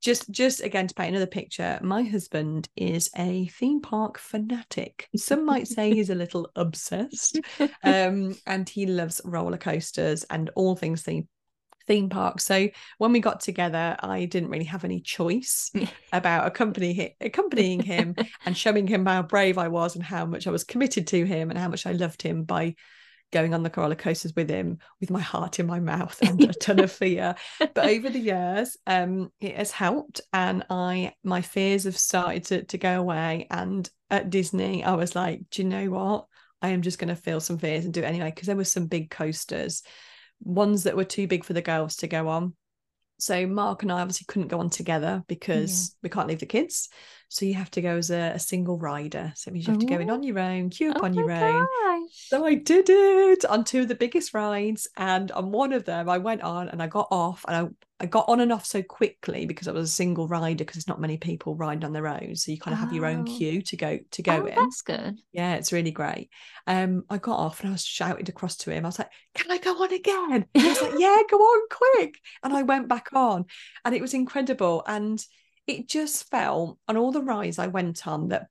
just 0.00 0.30
just 0.30 0.62
again 0.62 0.86
to 0.86 0.94
paint 0.94 1.10
another 1.10 1.26
picture 1.26 1.78
my 1.82 2.02
husband 2.02 2.68
is 2.76 3.10
a 3.16 3.46
theme 3.48 3.80
park 3.80 4.18
fanatic. 4.18 5.08
Some 5.16 5.44
might 5.44 5.68
say 5.68 5.92
he's 5.92 6.10
a 6.10 6.14
little 6.14 6.50
obsessed 6.56 7.40
um, 7.84 8.36
and 8.46 8.68
he 8.68 8.86
loves 8.86 9.20
roller 9.24 9.58
coasters 9.58 10.24
and 10.24 10.50
all 10.54 10.76
things 10.76 11.02
theme 11.02 11.28
theme 11.86 12.08
parks. 12.08 12.44
So 12.44 12.68
when 12.98 13.12
we 13.12 13.20
got 13.20 13.40
together 13.40 13.96
i 14.00 14.24
didn't 14.24 14.50
really 14.50 14.64
have 14.64 14.84
any 14.84 15.00
choice 15.00 15.70
about 16.12 16.46
accompanying 16.46 17.12
accompanying 17.20 17.80
him 17.80 18.14
and 18.46 18.56
showing 18.56 18.86
him 18.86 19.06
how 19.06 19.22
brave 19.22 19.58
i 19.58 19.68
was 19.68 19.96
and 19.96 20.04
how 20.04 20.24
much 20.24 20.46
i 20.46 20.50
was 20.50 20.64
committed 20.64 21.06
to 21.08 21.24
him 21.24 21.50
and 21.50 21.58
how 21.58 21.68
much 21.68 21.86
i 21.86 21.92
loved 21.92 22.22
him 22.22 22.44
by 22.44 22.74
going 23.32 23.54
on 23.54 23.62
the 23.62 23.72
roller 23.76 23.94
coasters 23.94 24.34
with 24.34 24.48
him 24.48 24.78
with 25.00 25.10
my 25.10 25.20
heart 25.20 25.58
in 25.58 25.66
my 25.66 25.80
mouth 25.80 26.18
and 26.22 26.42
a 26.42 26.52
ton 26.54 26.80
of 26.80 26.90
fear 26.90 27.34
but 27.58 27.88
over 27.88 28.10
the 28.10 28.18
years 28.18 28.76
um 28.86 29.30
it 29.40 29.56
has 29.56 29.70
helped 29.70 30.20
and 30.32 30.64
i 30.70 31.12
my 31.22 31.40
fears 31.40 31.84
have 31.84 31.98
started 31.98 32.44
to, 32.44 32.64
to 32.64 32.78
go 32.78 32.98
away 33.00 33.46
and 33.50 33.90
at 34.10 34.30
disney 34.30 34.84
i 34.84 34.94
was 34.94 35.14
like 35.14 35.42
do 35.50 35.62
you 35.62 35.68
know 35.68 35.90
what 35.90 36.26
i 36.62 36.68
am 36.68 36.82
just 36.82 36.98
going 36.98 37.08
to 37.08 37.16
feel 37.16 37.40
some 37.40 37.58
fears 37.58 37.84
and 37.84 37.94
do 37.94 38.00
it 38.00 38.06
anyway 38.06 38.30
because 38.30 38.46
there 38.46 38.56
were 38.56 38.64
some 38.64 38.86
big 38.86 39.10
coasters 39.10 39.82
ones 40.42 40.84
that 40.84 40.96
were 40.96 41.04
too 41.04 41.26
big 41.26 41.44
for 41.44 41.52
the 41.52 41.62
girls 41.62 41.96
to 41.96 42.08
go 42.08 42.28
on 42.28 42.54
so 43.22 43.46
Mark 43.46 43.82
and 43.82 43.92
I 43.92 44.00
obviously 44.00 44.24
couldn't 44.26 44.48
go 44.48 44.60
on 44.60 44.70
together 44.70 45.22
because 45.28 45.90
yeah. 45.90 45.98
we 46.02 46.08
can't 46.08 46.28
leave 46.28 46.40
the 46.40 46.46
kids. 46.46 46.88
So 47.30 47.46
you 47.46 47.54
have 47.54 47.70
to 47.70 47.80
go 47.80 47.96
as 47.96 48.10
a, 48.10 48.32
a 48.34 48.38
single 48.40 48.76
rider. 48.76 49.32
So 49.36 49.48
it 49.50 49.54
means 49.54 49.68
you 49.68 49.72
have 49.72 49.80
to 49.80 49.86
go 49.86 49.98
in 50.00 50.10
on 50.10 50.24
your 50.24 50.40
own, 50.40 50.68
queue 50.68 50.90
up 50.90 50.96
oh 51.00 51.04
on 51.04 51.14
your 51.14 51.30
own. 51.30 51.64
Gosh. 51.84 52.10
So 52.26 52.44
I 52.44 52.54
did 52.54 52.90
it 52.90 53.44
on 53.44 53.62
two 53.62 53.82
of 53.82 53.88
the 53.88 53.94
biggest 53.94 54.34
rides. 54.34 54.88
And 54.96 55.30
on 55.30 55.52
one 55.52 55.72
of 55.72 55.84
them, 55.84 56.08
I 56.08 56.18
went 56.18 56.42
on 56.42 56.68
and 56.68 56.82
I 56.82 56.88
got 56.88 57.06
off 57.12 57.44
and 57.46 57.56
I 57.56 57.68
I 58.02 58.06
got 58.06 58.28
on 58.28 58.40
and 58.40 58.50
off 58.50 58.64
so 58.64 58.82
quickly 58.82 59.44
because 59.44 59.68
I 59.68 59.72
was 59.72 59.90
a 59.90 59.92
single 59.92 60.26
rider 60.26 60.64
because 60.64 60.76
there's 60.76 60.88
not 60.88 61.02
many 61.02 61.18
people 61.18 61.54
riding 61.54 61.84
on 61.84 61.92
their 61.92 62.08
own. 62.08 62.34
So 62.34 62.50
you 62.50 62.58
kind 62.58 62.72
of 62.72 62.80
oh. 62.80 62.86
have 62.86 62.94
your 62.94 63.04
own 63.04 63.28
oh. 63.28 63.36
queue 63.36 63.60
to 63.60 63.76
go 63.76 63.98
to 64.10 64.22
go 64.22 64.42
oh, 64.42 64.46
in. 64.46 64.54
That's 64.54 64.80
good. 64.80 65.18
Yeah, 65.32 65.54
it's 65.56 65.70
really 65.70 65.90
great. 65.90 66.30
Um, 66.66 67.04
I 67.10 67.18
got 67.18 67.38
off 67.38 67.60
and 67.60 67.68
I 67.68 67.72
was 67.72 67.84
shouted 67.84 68.30
across 68.30 68.56
to 68.58 68.70
him. 68.70 68.86
I 68.86 68.88
was 68.88 68.98
like, 68.98 69.10
"Can 69.34 69.50
I 69.50 69.58
go 69.58 69.72
on 69.82 69.92
again?" 69.92 70.32
And 70.32 70.46
he 70.54 70.68
was 70.68 70.80
like, 70.80 70.94
"Yeah, 70.98 71.16
go 71.30 71.36
on 71.36 71.68
quick." 71.70 72.14
And 72.42 72.54
I 72.54 72.62
went 72.62 72.88
back 72.88 73.10
on, 73.12 73.44
and 73.84 73.94
it 73.94 74.00
was 74.00 74.14
incredible. 74.14 74.82
And 74.86 75.22
it 75.70 75.88
just 75.88 76.28
felt 76.30 76.78
on 76.88 76.96
all 76.96 77.12
the 77.12 77.22
rides 77.22 77.58
I 77.58 77.68
went 77.68 78.06
on 78.06 78.28
that 78.28 78.48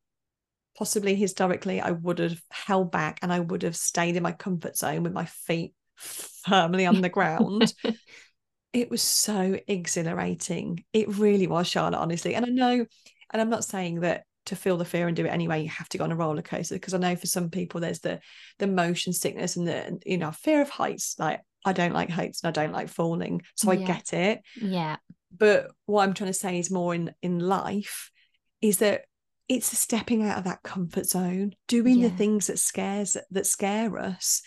possibly 0.77 1.15
historically 1.15 1.81
I 1.81 1.91
would 1.91 2.19
have 2.19 2.41
held 2.49 2.91
back 2.91 3.19
and 3.21 3.33
I 3.33 3.39
would 3.39 3.63
have 3.63 3.75
stayed 3.75 4.15
in 4.15 4.23
my 4.23 4.31
comfort 4.31 4.77
zone 4.77 5.03
with 5.03 5.13
my 5.13 5.25
feet 5.25 5.73
firmly 5.95 6.85
on 6.85 7.01
the 7.01 7.09
ground. 7.09 7.73
it 8.73 8.89
was 8.89 9.01
so 9.01 9.59
exhilarating. 9.67 10.85
It 10.93 11.17
really 11.17 11.47
was, 11.47 11.67
Charlotte, 11.67 11.99
honestly. 11.99 12.35
And 12.35 12.45
I 12.45 12.49
know, 12.49 12.85
and 13.31 13.41
I'm 13.41 13.49
not 13.49 13.65
saying 13.65 14.01
that 14.01 14.23
to 14.45 14.55
feel 14.55 14.77
the 14.77 14.85
fear 14.85 15.07
and 15.07 15.15
do 15.15 15.25
it 15.25 15.29
anyway, 15.29 15.61
you 15.63 15.69
have 15.69 15.89
to 15.89 15.97
go 15.97 16.05
on 16.05 16.11
a 16.11 16.15
roller 16.15 16.41
coaster 16.41 16.75
because 16.75 16.93
I 16.93 16.97
know 16.97 17.15
for 17.15 17.27
some 17.27 17.49
people 17.49 17.81
there's 17.81 17.99
the 17.99 18.19
the 18.57 18.67
motion 18.67 19.13
sickness 19.13 19.57
and 19.57 19.67
the 19.67 19.99
you 20.05 20.17
know 20.17 20.31
fear 20.31 20.61
of 20.61 20.69
heights. 20.69 21.15
Like 21.19 21.41
I 21.65 21.73
don't 21.73 21.93
like 21.93 22.09
heights 22.09 22.41
and 22.43 22.47
I 22.47 22.61
don't 22.63 22.73
like 22.73 22.87
falling, 22.89 23.41
so 23.55 23.71
yeah. 23.71 23.83
I 23.83 23.87
get 23.87 24.13
it. 24.13 24.41
Yeah. 24.59 24.97
But 25.35 25.71
what 25.85 26.03
I'm 26.03 26.13
trying 26.13 26.31
to 26.31 26.37
say 26.37 26.59
is 26.59 26.71
more 26.71 26.93
in 26.95 27.13
in 27.21 27.39
life 27.39 28.11
is 28.61 28.77
that 28.79 29.03
it's 29.47 29.77
stepping 29.77 30.23
out 30.23 30.37
of 30.37 30.43
that 30.43 30.63
comfort 30.63 31.07
zone, 31.07 31.53
doing 31.67 31.99
yeah. 31.99 32.07
the 32.07 32.15
things 32.15 32.47
that 32.47 32.59
scares 32.59 33.17
that 33.31 33.45
scare 33.45 33.97
us, 33.97 34.43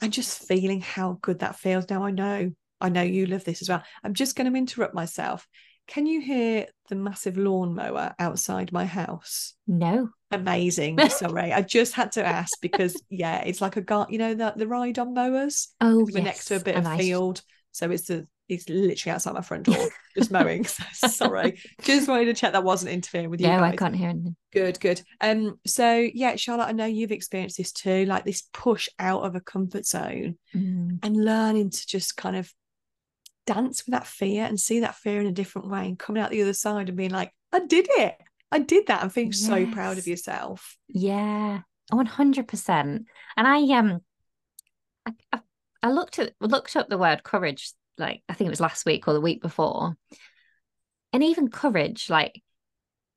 and 0.00 0.12
just 0.12 0.46
feeling 0.46 0.80
how 0.80 1.18
good 1.20 1.40
that 1.40 1.56
feels. 1.56 1.88
Now 1.90 2.04
I 2.04 2.10
know 2.10 2.52
I 2.80 2.88
know 2.88 3.02
you 3.02 3.26
love 3.26 3.44
this 3.44 3.62
as 3.62 3.68
well. 3.68 3.82
I'm 4.04 4.14
just 4.14 4.36
going 4.36 4.50
to 4.50 4.56
interrupt 4.58 4.94
myself. 4.94 5.46
Can 5.88 6.06
you 6.06 6.20
hear 6.20 6.66
the 6.90 6.96
massive 6.96 7.38
lawnmower 7.38 8.14
outside 8.18 8.72
my 8.72 8.84
house? 8.84 9.54
No. 9.66 10.10
Amazing. 10.30 10.98
Sorry. 11.08 11.52
I 11.52 11.62
just 11.62 11.94
had 11.94 12.12
to 12.12 12.24
ask 12.24 12.60
because 12.60 13.00
yeah, 13.08 13.42
it's 13.42 13.62
like 13.62 13.76
a 13.76 13.80
gar 13.80 14.06
you 14.10 14.18
know 14.18 14.34
the, 14.34 14.52
the 14.54 14.68
ride 14.68 14.98
on 14.98 15.14
mowers. 15.14 15.68
Oh, 15.80 16.06
we're 16.10 16.22
next 16.22 16.46
to 16.46 16.56
a 16.56 16.60
bit 16.60 16.76
of 16.76 16.96
field. 16.96 17.42
So 17.72 17.90
it's 17.90 18.06
the 18.06 18.26
it's 18.48 18.68
literally 18.68 19.14
outside 19.14 19.34
my 19.34 19.40
front 19.40 19.64
door, 19.64 19.88
just 20.16 20.30
mowing. 20.30 20.64
So, 20.64 20.84
sorry. 21.08 21.60
Just 21.82 22.08
wanted 22.08 22.26
to 22.26 22.34
check 22.34 22.52
that 22.52 22.64
wasn't 22.64 22.92
interfering 22.92 23.30
with 23.30 23.40
you. 23.40 23.48
No, 23.48 23.58
guys. 23.58 23.72
I 23.72 23.76
can't 23.76 23.96
hear 23.96 24.08
anything. 24.10 24.36
Good, 24.52 24.80
good. 24.80 25.02
Um, 25.20 25.58
so 25.66 26.08
yeah, 26.12 26.36
Charlotte, 26.36 26.68
I 26.68 26.72
know 26.72 26.86
you've 26.86 27.12
experienced 27.12 27.58
this 27.58 27.72
too, 27.72 28.06
like 28.06 28.24
this 28.24 28.44
push 28.52 28.88
out 28.98 29.22
of 29.22 29.34
a 29.34 29.40
comfort 29.40 29.86
zone 29.86 30.38
mm. 30.54 30.98
and 31.02 31.24
learning 31.24 31.70
to 31.70 31.86
just 31.86 32.16
kind 32.16 32.36
of 32.36 32.52
dance 33.46 33.86
with 33.86 33.92
that 33.92 34.06
fear 34.06 34.44
and 34.44 34.58
see 34.58 34.80
that 34.80 34.94
fear 34.94 35.20
in 35.20 35.26
a 35.26 35.32
different 35.32 35.70
way 35.70 35.86
and 35.86 35.98
coming 35.98 36.22
out 36.22 36.30
the 36.30 36.42
other 36.42 36.52
side 36.52 36.88
and 36.88 36.96
being 36.96 37.10
like, 37.10 37.32
I 37.52 37.60
did 37.60 37.86
it. 37.90 38.16
I 38.50 38.58
did 38.60 38.86
that 38.86 39.02
and 39.02 39.12
feeling 39.12 39.32
yes. 39.32 39.46
so 39.46 39.66
proud 39.66 39.98
of 39.98 40.06
yourself. 40.06 40.76
Yeah. 40.88 41.60
100%. 41.92 42.70
And 42.78 43.06
I 43.36 43.78
um 43.78 44.00
I, 45.32 45.40
I 45.82 45.90
looked 45.90 46.18
at 46.18 46.34
looked 46.40 46.76
up 46.76 46.88
the 46.88 46.98
word 46.98 47.22
courage, 47.22 47.72
like 47.98 48.22
I 48.28 48.34
think 48.34 48.46
it 48.46 48.50
was 48.50 48.60
last 48.60 48.86
week 48.86 49.08
or 49.08 49.12
the 49.14 49.20
week 49.20 49.42
before. 49.42 49.96
And 51.12 51.22
even 51.22 51.48
courage, 51.48 52.10
like, 52.10 52.42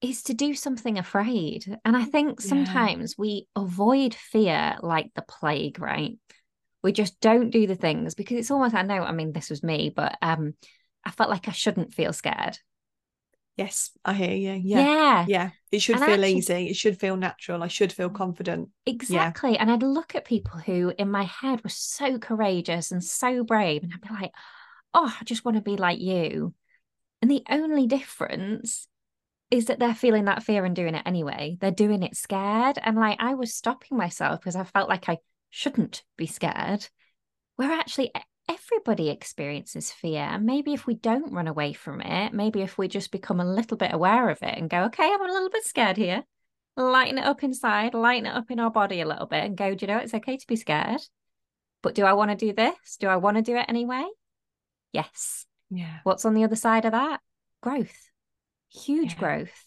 is 0.01 0.23
to 0.23 0.33
do 0.33 0.55
something 0.55 0.97
afraid. 0.97 1.77
And 1.85 1.95
I 1.95 2.05
think 2.05 2.41
sometimes 2.41 3.11
yeah. 3.11 3.21
we 3.21 3.47
avoid 3.55 4.13
fear 4.13 4.77
like 4.81 5.11
the 5.13 5.21
plague, 5.21 5.79
right? 5.79 6.17
We 6.83 6.91
just 6.91 7.19
don't 7.19 7.51
do 7.51 7.67
the 7.67 7.75
things 7.75 8.15
because 8.15 8.37
it's 8.37 8.49
almost, 8.49 8.73
I 8.73 8.81
know, 8.81 9.03
I 9.03 9.11
mean, 9.11 9.33
this 9.33 9.49
was 9.49 9.61
me, 9.61 9.91
but 9.95 10.17
um, 10.21 10.55
I 11.05 11.11
felt 11.11 11.29
like 11.29 11.47
I 11.47 11.51
shouldn't 11.51 11.93
feel 11.93 12.13
scared. 12.13 12.57
Yes, 13.57 13.91
I 14.03 14.13
hear 14.13 14.33
you. 14.33 14.53
Yeah. 14.63 14.79
Yeah. 14.79 15.25
Yeah. 15.27 15.49
It 15.71 15.79
should 15.81 15.97
and 15.97 16.05
feel 16.05 16.13
actually, 16.13 16.33
easy. 16.37 16.67
It 16.69 16.75
should 16.75 16.99
feel 16.99 17.17
natural. 17.17 17.61
I 17.61 17.67
should 17.67 17.91
feel 17.91 18.09
confident. 18.09 18.69
Exactly. 18.85 19.51
Yeah. 19.51 19.57
And 19.59 19.69
I'd 19.69 19.83
look 19.83 20.15
at 20.15 20.25
people 20.25 20.57
who 20.59 20.93
in 20.97 21.11
my 21.11 21.23
head 21.23 21.63
were 21.63 21.69
so 21.69 22.17
courageous 22.17 22.91
and 22.91 23.03
so 23.03 23.43
brave. 23.43 23.83
And 23.83 23.91
I'd 23.93 24.01
be 24.01 24.13
like, 24.13 24.31
oh, 24.93 25.15
I 25.19 25.23
just 25.23 25.45
want 25.45 25.57
to 25.57 25.61
be 25.63 25.77
like 25.77 25.99
you. 25.99 26.53
And 27.21 27.29
the 27.29 27.43
only 27.49 27.87
difference 27.87 28.87
is 29.49 29.65
that 29.65 29.79
they're 29.79 29.93
feeling 29.93 30.25
that 30.25 30.43
fear 30.43 30.65
and 30.65 30.75
doing 30.75 30.95
it 30.95 31.03
anyway. 31.05 31.57
They're 31.59 31.71
doing 31.71 32.03
it 32.03 32.15
scared. 32.15 32.79
And 32.81 32.95
like 32.95 33.17
I 33.19 33.35
was 33.35 33.53
stopping 33.53 33.97
myself 33.97 34.39
because 34.39 34.55
I 34.55 34.63
felt 34.63 34.89
like 34.89 35.09
I 35.09 35.17
shouldn't 35.49 36.03
be 36.17 36.25
scared. 36.25 36.87
Where 37.57 37.71
actually 37.71 38.11
everybody 38.49 39.09
experiences 39.09 39.91
fear. 39.91 40.21
And 40.21 40.45
maybe 40.45 40.73
if 40.73 40.87
we 40.87 40.95
don't 40.95 41.33
run 41.33 41.47
away 41.47 41.73
from 41.73 42.01
it, 42.01 42.33
maybe 42.33 42.61
if 42.61 42.77
we 42.77 42.87
just 42.87 43.11
become 43.11 43.39
a 43.39 43.45
little 43.45 43.77
bit 43.77 43.93
aware 43.93 44.29
of 44.29 44.41
it 44.41 44.57
and 44.57 44.69
go, 44.69 44.83
okay, 44.85 45.03
I'm 45.03 45.21
a 45.21 45.31
little 45.31 45.49
bit 45.49 45.65
scared 45.65 45.97
here, 45.97 46.23
lighten 46.75 47.17
it 47.17 47.25
up 47.25 47.43
inside, 47.43 47.93
lighten 47.93 48.25
it 48.25 48.35
up 48.35 48.49
in 48.49 48.59
our 48.59 48.71
body 48.71 49.01
a 49.01 49.07
little 49.07 49.27
bit 49.27 49.43
and 49.43 49.57
go, 49.57 49.75
do 49.75 49.85
you 49.85 49.93
know, 49.93 49.99
it's 49.99 50.13
okay 50.13 50.37
to 50.37 50.47
be 50.47 50.55
scared. 50.55 51.01
But 51.83 51.95
do 51.95 52.05
I 52.05 52.13
want 52.13 52.31
to 52.31 52.37
do 52.37 52.53
this? 52.53 52.97
Do 52.99 53.07
I 53.07 53.17
want 53.17 53.37
to 53.37 53.43
do 53.43 53.55
it 53.57 53.65
anyway? 53.67 54.05
Yes. 54.91 55.45
Yeah. 55.69 55.99
What's 56.03 56.25
on 56.25 56.33
the 56.33 56.43
other 56.43 56.55
side 56.55 56.85
of 56.85 56.91
that? 56.91 57.21
Growth. 57.61 58.09
Huge 58.69 59.13
yeah. 59.13 59.19
growth. 59.19 59.63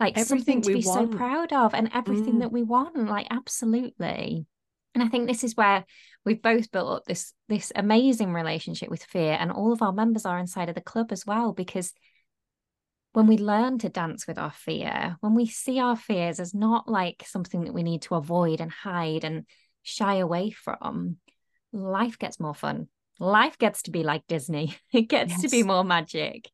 Like 0.00 0.18
everything 0.18 0.62
something 0.62 0.62
to 0.62 0.80
be 0.80 0.86
want. 0.86 1.12
so 1.12 1.16
proud 1.16 1.52
of 1.52 1.74
and 1.74 1.90
everything 1.94 2.34
mm. 2.34 2.40
that 2.40 2.52
we 2.52 2.62
want. 2.62 2.96
Like 2.96 3.28
absolutely. 3.30 4.46
And 4.94 5.02
I 5.02 5.08
think 5.08 5.26
this 5.26 5.44
is 5.44 5.56
where 5.56 5.84
we've 6.24 6.42
both 6.42 6.70
built 6.70 6.90
up 6.90 7.04
this 7.04 7.32
this 7.48 7.72
amazing 7.74 8.32
relationship 8.32 8.90
with 8.90 9.04
fear 9.04 9.36
and 9.38 9.50
all 9.50 9.72
of 9.72 9.82
our 9.82 9.92
members 9.92 10.26
are 10.26 10.38
inside 10.38 10.68
of 10.68 10.74
the 10.74 10.80
club 10.80 11.12
as 11.12 11.24
well 11.26 11.52
because 11.52 11.92
when 13.12 13.26
we 13.26 13.36
learn 13.36 13.78
to 13.78 13.88
dance 13.88 14.26
with 14.26 14.38
our 14.38 14.50
fear 14.50 15.16
when 15.20 15.34
we 15.34 15.46
see 15.46 15.78
our 15.78 15.96
fears 15.96 16.40
as 16.40 16.54
not 16.54 16.88
like 16.88 17.24
something 17.26 17.64
that 17.64 17.74
we 17.74 17.82
need 17.82 18.02
to 18.02 18.14
avoid 18.14 18.60
and 18.60 18.70
hide 18.70 19.24
and 19.24 19.44
shy 19.82 20.16
away 20.16 20.50
from 20.50 21.16
life 21.72 22.18
gets 22.18 22.40
more 22.40 22.54
fun 22.54 22.88
life 23.18 23.58
gets 23.58 23.82
to 23.82 23.90
be 23.90 24.02
like 24.02 24.26
disney 24.26 24.74
it 24.92 25.02
gets 25.02 25.32
yes. 25.32 25.42
to 25.42 25.48
be 25.48 25.62
more 25.62 25.84
magic 25.84 26.50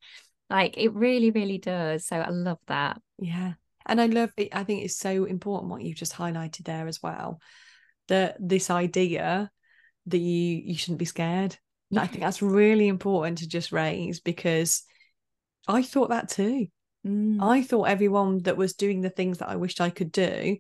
like 0.51 0.77
it 0.77 0.93
really 0.95 1.31
really 1.31 1.59
does 1.59 2.07
so 2.07 2.17
i 2.17 2.29
love 2.29 2.59
that 2.67 3.01
yeah 3.19 3.53
and 3.87 4.01
i 4.01 4.07
love 4.07 4.31
it 4.37 4.49
i 4.53 4.65
think 4.65 4.85
it's 4.85 4.97
so 4.97 5.25
important 5.25 5.71
what 5.71 5.83
you've 5.83 5.97
just 5.97 6.15
highlighted 6.15 6.65
there 6.65 6.87
as 6.87 7.03
well 7.03 7.41
that 8.09 8.37
this 8.41 8.71
idea 8.71 9.51
that 10.09 10.19
you 10.19 10.63
you 10.65 10.77
shouldn't 10.77 10.99
be 10.99 11.05
scared. 11.05 11.57
Yeah. 11.91 12.03
I 12.03 12.07
think 12.07 12.21
that's 12.21 12.43
really 12.43 12.89
important 12.89 13.39
to 13.39 13.49
just 13.49 13.73
raise 13.73 14.21
because 14.21 14.83
I 15.67 15.83
thought 15.83 16.11
that 16.11 16.29
too. 16.29 16.67
Mm. 17.07 17.39
I 17.41 17.63
thought 17.63 17.85
everyone 17.85 18.43
that 18.43 18.57
was 18.57 18.75
doing 18.75 19.01
the 19.01 19.11
things 19.11 19.39
that 19.39 19.49
I 19.49 19.57
wished 19.57 19.81
I 19.81 19.91
could 19.91 20.13
do, 20.13 20.57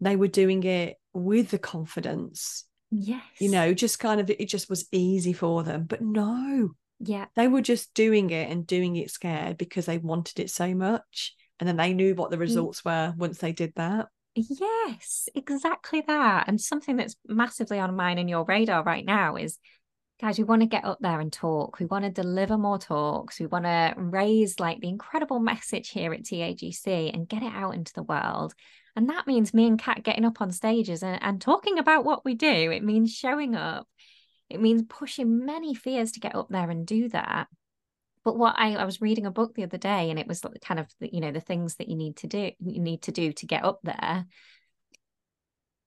they 0.00 0.16
were 0.16 0.28
doing 0.28 0.62
it 0.64 0.96
with 1.12 1.50
the 1.50 1.58
confidence. 1.58 2.64
Yes. 2.90 3.22
You 3.38 3.50
know, 3.50 3.74
just 3.74 3.98
kind 3.98 4.20
of 4.20 4.30
it 4.30 4.46
just 4.46 4.70
was 4.70 4.88
easy 4.92 5.32
for 5.32 5.62
them. 5.62 5.84
But 5.84 6.00
no. 6.00 6.70
Yeah. 7.00 7.26
They 7.36 7.48
were 7.48 7.62
just 7.62 7.94
doing 7.94 8.30
it 8.30 8.50
and 8.50 8.66
doing 8.66 8.96
it 8.96 9.10
scared 9.10 9.56
because 9.58 9.86
they 9.86 9.98
wanted 9.98 10.40
it 10.40 10.50
so 10.50 10.74
much. 10.74 11.34
And 11.60 11.68
then 11.68 11.76
they 11.76 11.92
knew 11.92 12.14
what 12.14 12.30
the 12.30 12.36
mm. 12.36 12.40
results 12.40 12.84
were 12.84 13.14
once 13.16 13.38
they 13.38 13.52
did 13.52 13.72
that. 13.76 14.08
Yes, 14.34 15.28
exactly 15.34 16.02
that. 16.06 16.48
And 16.48 16.60
something 16.60 16.96
that's 16.96 17.16
massively 17.26 17.80
on 17.80 17.96
mine 17.96 18.18
and 18.18 18.30
your 18.30 18.44
radar 18.44 18.84
right 18.84 19.04
now 19.04 19.36
is 19.36 19.58
guys, 20.20 20.38
we 20.38 20.44
want 20.44 20.62
to 20.62 20.68
get 20.68 20.84
up 20.84 20.98
there 21.00 21.20
and 21.20 21.32
talk. 21.32 21.78
We 21.78 21.86
want 21.86 22.04
to 22.04 22.10
deliver 22.10 22.58
more 22.58 22.78
talks. 22.78 23.38
We 23.38 23.46
want 23.46 23.64
to 23.64 23.94
raise 23.96 24.58
like 24.58 24.80
the 24.80 24.88
incredible 24.88 25.40
message 25.40 25.90
here 25.90 26.12
at 26.12 26.22
TAGC 26.22 27.14
and 27.14 27.28
get 27.28 27.42
it 27.42 27.52
out 27.52 27.74
into 27.74 27.92
the 27.94 28.02
world. 28.02 28.54
And 28.98 29.10
that 29.10 29.28
means 29.28 29.54
me 29.54 29.68
and 29.68 29.78
Cat 29.78 30.02
getting 30.02 30.24
up 30.24 30.40
on 30.40 30.50
stages 30.50 31.04
and, 31.04 31.22
and 31.22 31.40
talking 31.40 31.78
about 31.78 32.04
what 32.04 32.24
we 32.24 32.34
do. 32.34 32.48
It 32.48 32.82
means 32.82 33.14
showing 33.14 33.54
up. 33.54 33.86
It 34.50 34.60
means 34.60 34.82
pushing 34.88 35.46
many 35.46 35.72
fears 35.72 36.10
to 36.12 36.20
get 36.20 36.34
up 36.34 36.48
there 36.50 36.68
and 36.68 36.84
do 36.84 37.08
that. 37.10 37.46
But 38.24 38.36
what 38.36 38.56
I, 38.58 38.74
I 38.74 38.84
was 38.84 39.00
reading 39.00 39.24
a 39.24 39.30
book 39.30 39.54
the 39.54 39.62
other 39.62 39.78
day 39.78 40.10
and 40.10 40.18
it 40.18 40.26
was 40.26 40.42
kind 40.64 40.80
of 40.80 40.88
you 40.98 41.20
know 41.20 41.30
the 41.30 41.38
things 41.38 41.76
that 41.76 41.88
you 41.88 41.94
need 41.94 42.16
to 42.16 42.26
do 42.26 42.50
you 42.58 42.80
need 42.80 43.02
to 43.02 43.12
do 43.12 43.32
to 43.34 43.46
get 43.46 43.64
up 43.64 43.78
there 43.84 44.26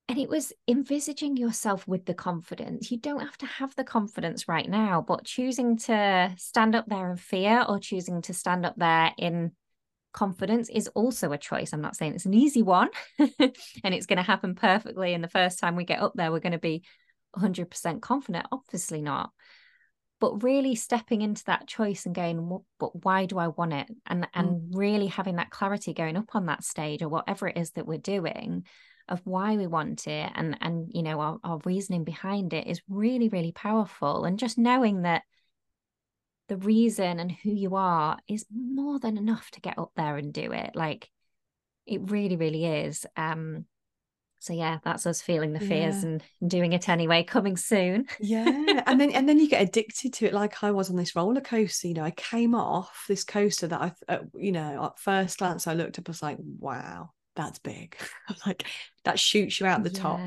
and 0.08 0.18
it 0.18 0.30
was 0.30 0.54
envisaging 0.66 1.36
yourself 1.36 1.86
with 1.86 2.06
the 2.06 2.14
confidence 2.14 2.90
you 2.90 2.98
don't 2.98 3.20
have 3.20 3.38
to 3.38 3.46
have 3.46 3.74
the 3.76 3.84
confidence 3.84 4.48
right 4.48 4.68
now 4.68 5.04
but 5.06 5.24
choosing 5.24 5.76
to 5.76 6.34
stand 6.36 6.74
up 6.74 6.86
there 6.88 7.10
in 7.10 7.16
fear 7.16 7.64
or 7.68 7.78
choosing 7.78 8.22
to 8.22 8.34
stand 8.34 8.66
up 8.66 8.74
there 8.76 9.12
in 9.18 9.52
confidence 10.12 10.68
is 10.68 10.88
also 10.88 11.32
a 11.32 11.38
choice. 11.38 11.72
I'm 11.72 11.80
not 11.80 11.96
saying 11.96 12.14
it's 12.14 12.26
an 12.26 12.34
easy 12.34 12.62
one 12.62 12.88
and 13.18 13.94
it's 13.94 14.06
going 14.06 14.18
to 14.18 14.22
happen 14.22 14.54
perfectly 14.54 15.14
and 15.14 15.22
the 15.22 15.28
first 15.28 15.58
time 15.58 15.76
we 15.76 15.84
get 15.84 16.00
up 16.00 16.12
there 16.14 16.30
we're 16.30 16.40
going 16.40 16.52
to 16.52 16.58
be 16.58 16.82
100% 17.36 18.00
confident. 18.00 18.46
Obviously 18.52 19.02
not. 19.02 19.30
But 20.20 20.42
really 20.42 20.76
stepping 20.76 21.22
into 21.22 21.44
that 21.46 21.66
choice 21.66 22.06
and 22.06 22.14
going 22.14 22.60
but 22.78 23.04
why 23.04 23.26
do 23.26 23.38
i 23.38 23.48
want 23.48 23.72
it? 23.72 23.88
and 24.06 24.28
and 24.34 24.48
mm. 24.48 24.68
really 24.72 25.08
having 25.08 25.36
that 25.36 25.50
clarity 25.50 25.94
going 25.94 26.16
up 26.16 26.34
on 26.34 26.46
that 26.46 26.62
stage 26.62 27.02
or 27.02 27.08
whatever 27.08 27.48
it 27.48 27.56
is 27.56 27.72
that 27.72 27.86
we're 27.86 27.98
doing 27.98 28.64
of 29.08 29.20
why 29.24 29.56
we 29.56 29.66
want 29.66 30.06
it 30.06 30.30
and 30.36 30.56
and 30.60 30.92
you 30.94 31.02
know 31.02 31.18
our, 31.20 31.38
our 31.42 31.58
reasoning 31.64 32.04
behind 32.04 32.52
it 32.52 32.68
is 32.68 32.82
really 32.88 33.28
really 33.28 33.52
powerful. 33.52 34.24
And 34.24 34.38
just 34.38 34.58
knowing 34.58 35.02
that 35.02 35.22
the 36.48 36.56
reason 36.56 37.20
and 37.20 37.30
who 37.30 37.50
you 37.50 37.76
are 37.76 38.18
is 38.28 38.44
more 38.52 38.98
than 38.98 39.16
enough 39.16 39.50
to 39.52 39.60
get 39.60 39.78
up 39.78 39.92
there 39.96 40.16
and 40.16 40.32
do 40.32 40.52
it 40.52 40.70
like 40.74 41.10
it 41.86 42.10
really 42.10 42.36
really 42.36 42.66
is 42.66 43.06
um 43.16 43.64
so 44.38 44.52
yeah 44.52 44.78
that's 44.84 45.06
us 45.06 45.22
feeling 45.22 45.52
the 45.52 45.60
fears 45.60 46.02
yeah. 46.02 46.10
and 46.10 46.22
doing 46.46 46.72
it 46.72 46.88
anyway 46.88 47.22
coming 47.22 47.56
soon 47.56 48.06
yeah 48.20 48.82
and 48.86 49.00
then 49.00 49.12
and 49.12 49.28
then 49.28 49.38
you 49.38 49.48
get 49.48 49.62
addicted 49.62 50.12
to 50.12 50.26
it 50.26 50.34
like 50.34 50.62
i 50.64 50.70
was 50.70 50.90
on 50.90 50.96
this 50.96 51.14
roller 51.14 51.40
coaster 51.40 51.86
you 51.86 51.94
know 51.94 52.04
i 52.04 52.10
came 52.10 52.54
off 52.54 53.04
this 53.08 53.22
coaster 53.22 53.68
that 53.68 53.80
i 53.80 53.92
uh, 54.12 54.18
you 54.34 54.50
know 54.50 54.84
at 54.84 54.98
first 54.98 55.38
glance 55.38 55.66
i 55.66 55.74
looked 55.74 55.98
up 55.98 56.08
i 56.08 56.10
was 56.10 56.22
like 56.22 56.38
wow 56.58 57.10
that's 57.36 57.60
big 57.60 57.96
like 58.46 58.66
that 59.04 59.18
shoots 59.18 59.60
you 59.60 59.66
out 59.66 59.84
the 59.84 59.90
yeah. 59.90 60.00
top 60.00 60.20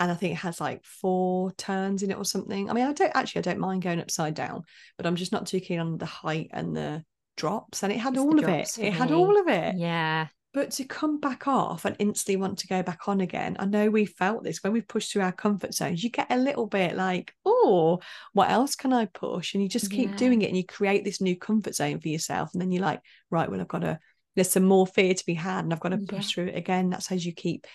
and 0.00 0.10
i 0.10 0.14
think 0.14 0.32
it 0.32 0.38
has 0.38 0.60
like 0.60 0.84
four 0.84 1.52
turns 1.52 2.02
in 2.02 2.10
it 2.10 2.16
or 2.16 2.24
something 2.24 2.68
i 2.70 2.72
mean 2.72 2.86
i 2.86 2.92
don't 2.92 3.14
actually 3.14 3.38
i 3.40 3.42
don't 3.42 3.58
mind 3.58 3.82
going 3.82 4.00
upside 4.00 4.34
down 4.34 4.62
but 4.96 5.06
i'm 5.06 5.16
just 5.16 5.32
not 5.32 5.46
too 5.46 5.60
keen 5.60 5.78
on 5.78 5.98
the 5.98 6.06
height 6.06 6.48
and 6.52 6.76
the 6.76 7.02
drops 7.36 7.82
and 7.82 7.92
it 7.92 7.98
had 7.98 8.14
it's 8.14 8.22
all 8.22 8.38
of 8.38 8.48
it 8.48 8.78
it 8.78 8.92
had 8.92 9.12
all 9.12 9.38
of 9.38 9.48
it 9.48 9.76
yeah 9.76 10.26
but 10.56 10.70
to 10.70 10.84
come 10.84 11.20
back 11.20 11.46
off 11.46 11.84
and 11.84 11.94
instantly 11.98 12.40
want 12.40 12.60
to 12.60 12.66
go 12.66 12.82
back 12.82 13.08
on 13.08 13.20
again, 13.20 13.56
I 13.58 13.66
know 13.66 13.90
we 13.90 14.06
felt 14.06 14.42
this 14.42 14.62
when 14.62 14.72
we've 14.72 14.88
pushed 14.88 15.12
through 15.12 15.20
our 15.20 15.30
comfort 15.30 15.74
zones. 15.74 16.02
You 16.02 16.08
get 16.08 16.28
a 16.30 16.38
little 16.38 16.66
bit 16.66 16.96
like, 16.96 17.34
oh, 17.44 18.00
what 18.32 18.50
else 18.50 18.74
can 18.74 18.90
I 18.90 19.04
push? 19.04 19.52
And 19.52 19.62
you 19.62 19.68
just 19.68 19.90
keep 19.90 20.12
yeah. 20.12 20.16
doing 20.16 20.40
it 20.40 20.46
and 20.46 20.56
you 20.56 20.64
create 20.64 21.04
this 21.04 21.20
new 21.20 21.36
comfort 21.36 21.74
zone 21.74 22.00
for 22.00 22.08
yourself. 22.08 22.54
And 22.54 22.62
then 22.62 22.72
you're 22.72 22.80
like, 22.80 23.02
right, 23.30 23.50
well, 23.50 23.60
I've 23.60 23.68
got 23.68 23.80
to, 23.80 23.98
there's 24.34 24.48
some 24.48 24.64
more 24.64 24.86
fear 24.86 25.12
to 25.12 25.26
be 25.26 25.34
had 25.34 25.62
and 25.64 25.74
I've 25.74 25.80
got 25.80 25.90
to 25.90 25.98
push 25.98 26.30
yeah. 26.30 26.34
through 26.34 26.46
it 26.46 26.56
again. 26.56 26.88
That's 26.88 27.06
how 27.06 27.16
you 27.16 27.34
keep, 27.34 27.66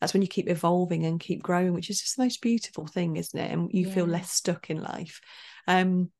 that's 0.00 0.12
when 0.12 0.22
you 0.22 0.28
keep 0.28 0.48
evolving 0.48 1.04
and 1.04 1.20
keep 1.20 1.42
growing, 1.42 1.74
which 1.74 1.90
is 1.90 2.00
just 2.00 2.16
the 2.16 2.22
most 2.22 2.40
beautiful 2.40 2.86
thing, 2.86 3.16
isn't 3.16 3.38
it? 3.38 3.50
And 3.50 3.70
you 3.72 3.86
yeah. 3.86 3.94
feel 3.94 4.06
less 4.06 4.30
stuck 4.30 4.70
in 4.70 4.82
life. 4.82 5.20
Um, 5.66 6.10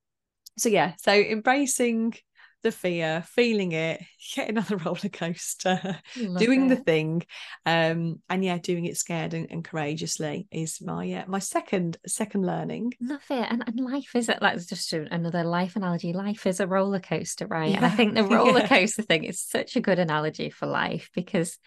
so 0.59 0.69
yeah, 0.69 0.95
so 0.99 1.13
embracing 1.13 2.15
the 2.63 2.73
fear, 2.73 3.25
feeling 3.27 3.73
it, 3.73 4.03
getting 4.35 4.59
on 4.59 4.65
the 4.69 4.77
roller 4.77 5.09
coaster, 5.11 5.99
doing 6.15 6.67
it. 6.67 6.69
the 6.69 6.77
thing, 6.77 7.23
um, 7.67 8.21
and 8.29 8.45
yeah, 8.45 8.59
doing 8.59 8.85
it 8.85 8.97
scared 8.97 9.35
and, 9.35 9.47
and 9.51 9.65
courageously 9.65 10.47
is 10.51 10.81
my 10.81 11.11
uh, 11.13 11.25
my 11.27 11.39
second 11.39 11.97
second 12.07 12.45
learning. 12.45 12.93
Love 13.01 13.25
it, 13.31 13.47
and, 13.51 13.65
and 13.67 13.81
life 13.81 14.15
is 14.15 14.29
it 14.29 14.43
like 14.43 14.65
just 14.67 14.93
another 14.93 15.45
life 15.45 15.77
analogy. 15.77 16.13
Life 16.13 16.47
is 16.47 16.61
a 16.61 16.67
roller 16.67 17.01
coaster, 17.01 17.47
right? 17.47 17.71
Yeah. 17.71 17.77
And 17.79 17.87
I 17.87 17.91
think 17.91 18.15
the 18.15 18.25
roller 18.25 18.67
coaster 18.67 19.03
yeah. 19.03 19.07
thing 19.07 19.25
is 19.25 19.41
such 19.41 19.77
a 19.77 19.81
good 19.81 19.99
analogy 19.99 20.51
for 20.51 20.67
life 20.67 21.11
because 21.15 21.59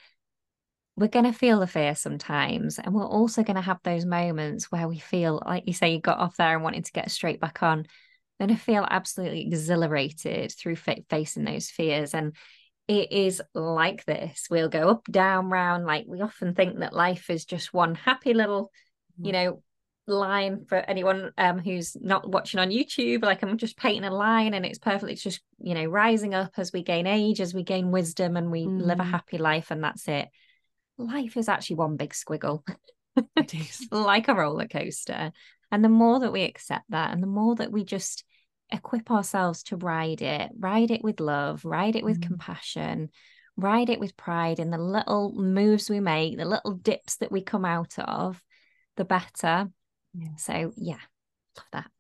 we're 0.95 1.08
going 1.08 1.25
to 1.25 1.34
feel 1.34 1.60
the 1.60 1.67
fear 1.67 1.95
sometimes 1.95 2.77
and 2.77 2.93
we're 2.93 3.06
also 3.06 3.41
going 3.43 3.56
to 3.56 3.62
have 3.62 3.79
those 3.84 4.06
moments 4.06 4.71
where 4.71 4.88
we 4.88 4.99
feel 4.99 5.41
like 5.45 5.63
you 5.65 5.73
say 5.73 5.91
you 5.91 5.99
got 5.99 6.19
off 6.19 6.38
there 6.38 6.53
and 6.53 6.63
wanted 6.63 6.86
to 6.86 6.91
get 6.91 7.10
straight 7.10 7.39
back 7.39 7.63
on 7.63 7.88
going 8.39 8.56
to 8.56 8.62
feel 8.62 8.86
absolutely 8.89 9.41
exhilarated 9.41 10.51
through 10.51 10.75
fa- 10.75 11.03
facing 11.10 11.45
those 11.45 11.69
fears. 11.69 12.13
And 12.13 12.36
it 12.88 13.12
is 13.12 13.41
like 13.53 14.06
this. 14.06 14.47
We'll 14.49 14.69
go 14.69 14.89
up, 14.89 15.06
down, 15.10 15.49
round. 15.49 15.86
Like 15.86 16.06
we 16.08 16.21
often 16.21 16.53
think 16.53 16.79
that 16.79 16.93
life 16.93 17.29
is 17.29 17.45
just 17.45 17.73
one 17.73 17.95
happy 17.95 18.34
little, 18.34 18.71
you 19.17 19.29
mm. 19.29 19.34
know, 19.34 19.63
line 20.06 20.65
for 20.67 20.75
anyone 20.75 21.32
um 21.38 21.60
who's 21.60 21.95
not 21.95 22.29
watching 22.29 22.60
on 22.60 22.71
YouTube. 22.71 23.23
Like 23.23 23.41
I'm 23.41 23.58
just 23.58 23.77
painting 23.77 24.03
a 24.03 24.13
line 24.13 24.53
and 24.53 24.65
it's 24.65 24.79
perfect. 24.79 25.13
It's 25.13 25.23
just, 25.23 25.41
you 25.60 25.73
know, 25.73 25.86
rising 25.86 26.34
up 26.34 26.51
as 26.58 26.73
we 26.73 26.84
gain 26.84 27.08
age, 27.08 27.39
as 27.39 27.53
we 27.53 27.63
gain 27.63 27.91
wisdom 27.91 28.36
and 28.36 28.51
we 28.51 28.65
mm. 28.65 28.82
live 28.82 28.99
a 28.99 29.03
mm. 29.03 29.12
happy 29.12 29.38
life 29.38 29.71
and 29.71 29.82
that's 29.82 30.08
it. 30.10 30.27
Life 30.97 31.38
is 31.38 31.49
actually 31.49 31.77
one 31.77 31.97
big 31.97 32.13
squiggle. 32.13 32.63
It 33.36 33.53
is. 33.53 33.88
like 33.91 34.27
a 34.27 34.34
roller 34.34 34.67
coaster. 34.67 35.32
And 35.71 35.84
the 35.84 35.89
more 35.89 36.19
that 36.19 36.32
we 36.32 36.43
accept 36.43 36.86
that 36.89 37.12
and 37.12 37.21
the 37.21 37.27
more 37.27 37.56
that 37.56 37.71
we 37.71 37.84
just 37.84 38.23
equip 38.71 39.12
ourselves 39.12 39.63
to 39.63 39.77
ride 39.77 40.21
it, 40.21 40.51
ride 40.58 40.91
it 40.91 41.03
with 41.03 41.19
love, 41.19 41.63
ride 41.65 41.95
it 41.95 42.03
with 42.03 42.19
mm. 42.19 42.27
compassion, 42.27 43.10
ride 43.56 43.89
it 43.89 43.99
with 43.99 44.17
pride 44.17 44.60
in 44.60 44.71
the 44.71 44.77
little 44.77 45.32
moves 45.34 45.89
we 45.89 45.99
make, 45.99 46.38
the 46.38 46.45
little 46.45 46.73
dips 46.73 47.17
that 47.17 47.32
we 47.32 47.41
come 47.41 47.65
out 47.65 47.97
of, 47.99 48.41
the 48.97 49.06
better. 49.06 49.69
Yeah. 50.13 50.36
So 50.38 50.73
yeah, 50.75 50.99
love 51.58 51.67
that. 51.71 51.91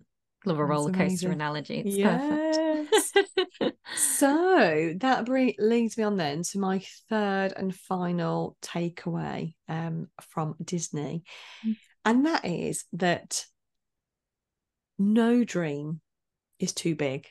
Love 0.45 0.59
a 0.59 0.65
roller 0.65 0.91
coaster 0.91 1.31
analogy. 1.31 1.83
It's 1.85 1.95
yes. 1.95 2.57
perfect. 2.89 3.77
so 3.95 4.93
that 4.97 5.27
leads 5.59 5.97
me 5.97 6.03
on 6.03 6.17
then 6.17 6.43
to 6.43 6.59
my 6.59 6.83
third 7.09 7.53
and 7.55 7.73
final 7.73 8.57
takeaway 8.61 9.55
um, 9.69 10.07
from 10.21 10.55
Disney. 10.63 11.23
Mm. 11.65 11.77
And 12.05 12.25
that 12.25 12.45
is 12.45 12.85
that 12.93 13.45
no 14.99 15.43
dream 15.43 16.01
is 16.59 16.73
too 16.73 16.95
big. 16.95 17.27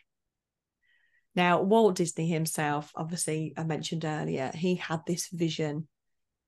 Now, 1.35 1.62
Walt 1.62 1.96
Disney 1.96 2.29
himself, 2.29 2.92
obviously, 2.94 3.55
I 3.57 3.64
mentioned 3.64 4.05
earlier, 4.05 4.51
he 4.55 4.75
had 4.77 5.01
this 5.07 5.29
vision 5.29 5.88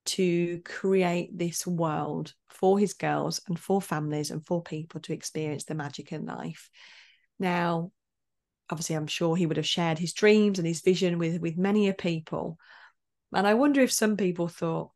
to 0.07 0.61
create 0.61 1.37
this 1.37 1.67
world 1.67 2.35
for 2.49 2.79
his 2.79 2.95
girls 2.95 3.41
and 3.49 3.59
for 3.59 3.81
families 3.81 4.31
and 4.31 4.47
for 4.47 4.63
people 4.63 5.01
to 5.01 5.13
experience 5.13 5.65
the 5.65 5.75
magic 5.75 6.13
in 6.13 6.27
life. 6.27 6.71
Now, 7.39 7.91
obviously, 8.71 8.97
I'm 8.97 9.07
sure 9.07 9.37
he 9.37 9.47
would 9.47 9.57
have 9.57 9.67
shared 9.67 9.99
his 9.99 10.13
dreams 10.13 10.59
and 10.59 10.67
his 10.67 10.83
vision 10.83 11.19
with, 11.19 11.41
with 11.41 11.57
many 11.57 11.89
a 11.89 11.95
people. 11.95 12.59
And 13.33 13.47
I 13.47 13.55
wonder 13.55 13.81
if 13.81 13.93
some 13.93 14.17
people 14.17 14.49
thought, 14.49 14.91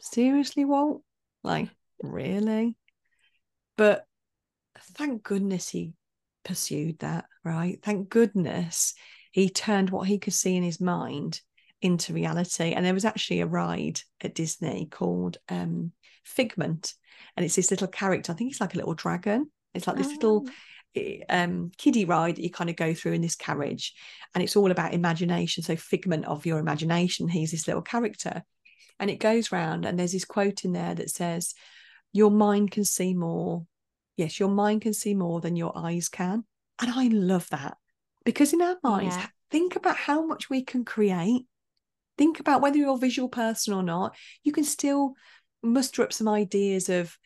seriously, 0.00 0.64
Walt? 0.64 1.02
Like, 1.42 1.70
really? 2.02 2.76
But 3.76 4.04
thank 4.94 5.22
goodness 5.22 5.68
he 5.68 5.94
pursued 6.44 6.98
that, 6.98 7.26
right? 7.44 7.78
Thank 7.82 8.08
goodness 8.08 8.94
he 9.32 9.48
turned 9.48 9.90
what 9.90 10.08
he 10.08 10.18
could 10.18 10.34
see 10.34 10.56
in 10.56 10.62
his 10.62 10.80
mind 10.80 11.40
into 11.82 12.12
reality. 12.12 12.72
And 12.72 12.84
there 12.84 12.94
was 12.94 13.04
actually 13.04 13.40
a 13.40 13.46
ride 13.46 14.00
at 14.20 14.34
Disney 14.34 14.86
called 14.90 15.38
um, 15.48 15.92
Figment, 16.24 16.94
and 17.36 17.44
it's 17.44 17.56
this 17.56 17.70
little 17.70 17.88
character. 17.88 18.32
I 18.32 18.34
think 18.34 18.50
he's 18.50 18.60
like 18.60 18.74
a 18.74 18.78
little 18.78 18.94
dragon. 18.94 19.50
It's 19.74 19.86
like 19.86 19.96
this 19.96 20.08
oh. 20.08 20.10
little 20.10 20.48
eh, 20.94 21.18
um, 21.28 21.70
kiddie 21.76 22.04
ride 22.04 22.36
that 22.36 22.42
you 22.42 22.50
kind 22.50 22.70
of 22.70 22.76
go 22.76 22.94
through 22.94 23.12
in 23.12 23.22
this 23.22 23.36
carriage, 23.36 23.94
and 24.34 24.42
it's 24.42 24.56
all 24.56 24.70
about 24.70 24.94
imagination. 24.94 25.62
So 25.62 25.76
figment 25.76 26.26
of 26.26 26.46
your 26.46 26.58
imagination. 26.58 27.28
He's 27.28 27.50
this 27.50 27.66
little 27.66 27.82
character, 27.82 28.42
and 28.98 29.10
it 29.10 29.20
goes 29.20 29.52
round, 29.52 29.86
and 29.86 29.98
there's 29.98 30.12
this 30.12 30.24
quote 30.24 30.64
in 30.64 30.72
there 30.72 30.94
that 30.94 31.10
says, 31.10 31.54
"Your 32.12 32.30
mind 32.30 32.70
can 32.70 32.84
see 32.84 33.14
more. 33.14 33.66
Yes, 34.16 34.38
your 34.38 34.50
mind 34.50 34.82
can 34.82 34.92
see 34.94 35.14
more 35.14 35.40
than 35.40 35.56
your 35.56 35.76
eyes 35.76 36.08
can." 36.08 36.44
And 36.80 36.90
I 36.90 37.08
love 37.08 37.48
that 37.50 37.76
because 38.24 38.52
in 38.52 38.62
our 38.62 38.76
minds, 38.82 39.16
yeah. 39.16 39.26
think 39.50 39.76
about 39.76 39.96
how 39.96 40.24
much 40.24 40.50
we 40.50 40.62
can 40.62 40.84
create. 40.84 41.46
Think 42.20 42.38
about 42.38 42.60
whether 42.60 42.76
you're 42.76 42.96
a 42.96 42.98
visual 42.98 43.30
person 43.30 43.72
or 43.72 43.82
not, 43.82 44.14
you 44.44 44.52
can 44.52 44.64
still 44.64 45.14
muster 45.62 46.02
up 46.02 46.12
some 46.12 46.28
ideas 46.28 46.90
of 46.90 47.16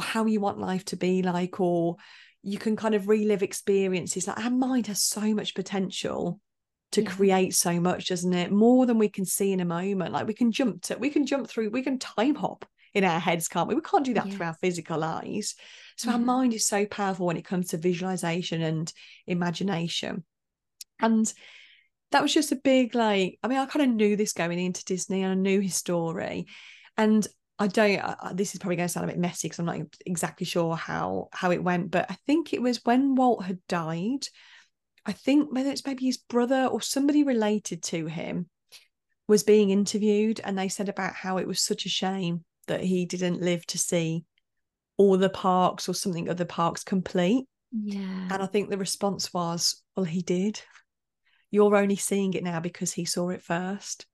how 0.00 0.24
you 0.24 0.40
want 0.40 0.58
life 0.58 0.86
to 0.86 0.96
be 0.96 1.20
like, 1.20 1.60
or 1.60 1.96
you 2.42 2.56
can 2.56 2.76
kind 2.76 2.94
of 2.94 3.08
relive 3.08 3.42
experiences. 3.42 4.26
Like 4.26 4.42
our 4.42 4.50
mind 4.50 4.86
has 4.86 5.04
so 5.04 5.34
much 5.34 5.54
potential 5.54 6.40
to 6.92 7.02
yeah. 7.02 7.10
create 7.10 7.54
so 7.54 7.78
much, 7.78 8.08
doesn't 8.08 8.32
it? 8.32 8.50
More 8.50 8.86
than 8.86 8.96
we 8.96 9.10
can 9.10 9.26
see 9.26 9.52
in 9.52 9.60
a 9.60 9.66
moment. 9.66 10.14
Like 10.14 10.26
we 10.26 10.32
can 10.32 10.50
jump 10.50 10.80
to, 10.84 10.96
we 10.96 11.10
can 11.10 11.26
jump 11.26 11.46
through, 11.46 11.68
we 11.68 11.82
can 11.82 11.98
time 11.98 12.36
hop 12.36 12.64
in 12.94 13.04
our 13.04 13.20
heads, 13.20 13.48
can't 13.48 13.68
we? 13.68 13.74
We 13.74 13.82
can't 13.82 14.06
do 14.06 14.14
that 14.14 14.28
yeah. 14.28 14.32
through 14.32 14.46
our 14.46 14.54
physical 14.54 15.04
eyes. 15.04 15.56
So 15.98 16.08
yeah. 16.08 16.14
our 16.14 16.18
mm-hmm. 16.18 16.26
mind 16.26 16.54
is 16.54 16.66
so 16.66 16.86
powerful 16.86 17.26
when 17.26 17.36
it 17.36 17.44
comes 17.44 17.68
to 17.68 17.76
visualization 17.76 18.62
and 18.62 18.90
imagination. 19.26 20.24
And 20.98 21.30
that 22.14 22.22
was 22.22 22.32
just 22.32 22.52
a 22.52 22.56
big 22.56 22.94
like, 22.94 23.40
I 23.42 23.48
mean, 23.48 23.58
I 23.58 23.66
kind 23.66 23.90
of 23.90 23.96
knew 23.96 24.14
this 24.14 24.32
going 24.32 24.56
into 24.60 24.84
Disney 24.84 25.22
and 25.22 25.32
I 25.32 25.34
knew 25.34 25.58
his 25.58 25.74
story. 25.74 26.46
And 26.96 27.26
I 27.58 27.66
don't. 27.66 27.98
Uh, 27.98 28.32
this 28.32 28.54
is 28.54 28.60
probably 28.60 28.76
going 28.76 28.86
to 28.86 28.92
sound 28.92 29.10
a 29.10 29.12
bit 29.12 29.18
messy 29.18 29.48
because 29.48 29.58
I'm 29.58 29.66
not 29.66 29.80
exactly 30.06 30.46
sure 30.46 30.76
how 30.76 31.28
how 31.32 31.50
it 31.50 31.62
went, 31.62 31.90
but 31.90 32.08
I 32.08 32.16
think 32.24 32.52
it 32.52 32.62
was 32.62 32.84
when 32.84 33.16
Walt 33.16 33.44
had 33.44 33.58
died. 33.68 34.28
I 35.04 35.10
think 35.10 35.52
whether 35.52 35.70
it's 35.70 35.84
maybe 35.84 36.04
his 36.04 36.16
brother 36.16 36.66
or 36.66 36.80
somebody 36.80 37.24
related 37.24 37.82
to 37.84 38.06
him 38.06 38.48
was 39.26 39.42
being 39.42 39.70
interviewed, 39.70 40.40
and 40.44 40.56
they 40.56 40.68
said 40.68 40.88
about 40.88 41.14
how 41.14 41.38
it 41.38 41.48
was 41.48 41.60
such 41.60 41.84
a 41.84 41.88
shame 41.88 42.44
that 42.68 42.80
he 42.80 43.06
didn't 43.06 43.42
live 43.42 43.66
to 43.66 43.78
see 43.78 44.24
all 44.96 45.16
the 45.16 45.30
parks 45.30 45.88
or 45.88 45.94
something 45.94 46.28
of 46.28 46.36
the 46.36 46.46
parks 46.46 46.84
complete. 46.84 47.46
Yeah. 47.72 48.28
And 48.30 48.40
I 48.40 48.46
think 48.46 48.70
the 48.70 48.78
response 48.78 49.34
was, 49.34 49.82
well, 49.96 50.04
he 50.04 50.22
did. 50.22 50.60
You're 51.54 51.76
only 51.76 51.94
seeing 51.94 52.34
it 52.34 52.42
now 52.42 52.58
because 52.58 52.92
he 52.92 53.04
saw 53.04 53.28
it 53.28 53.40
first. 53.40 54.06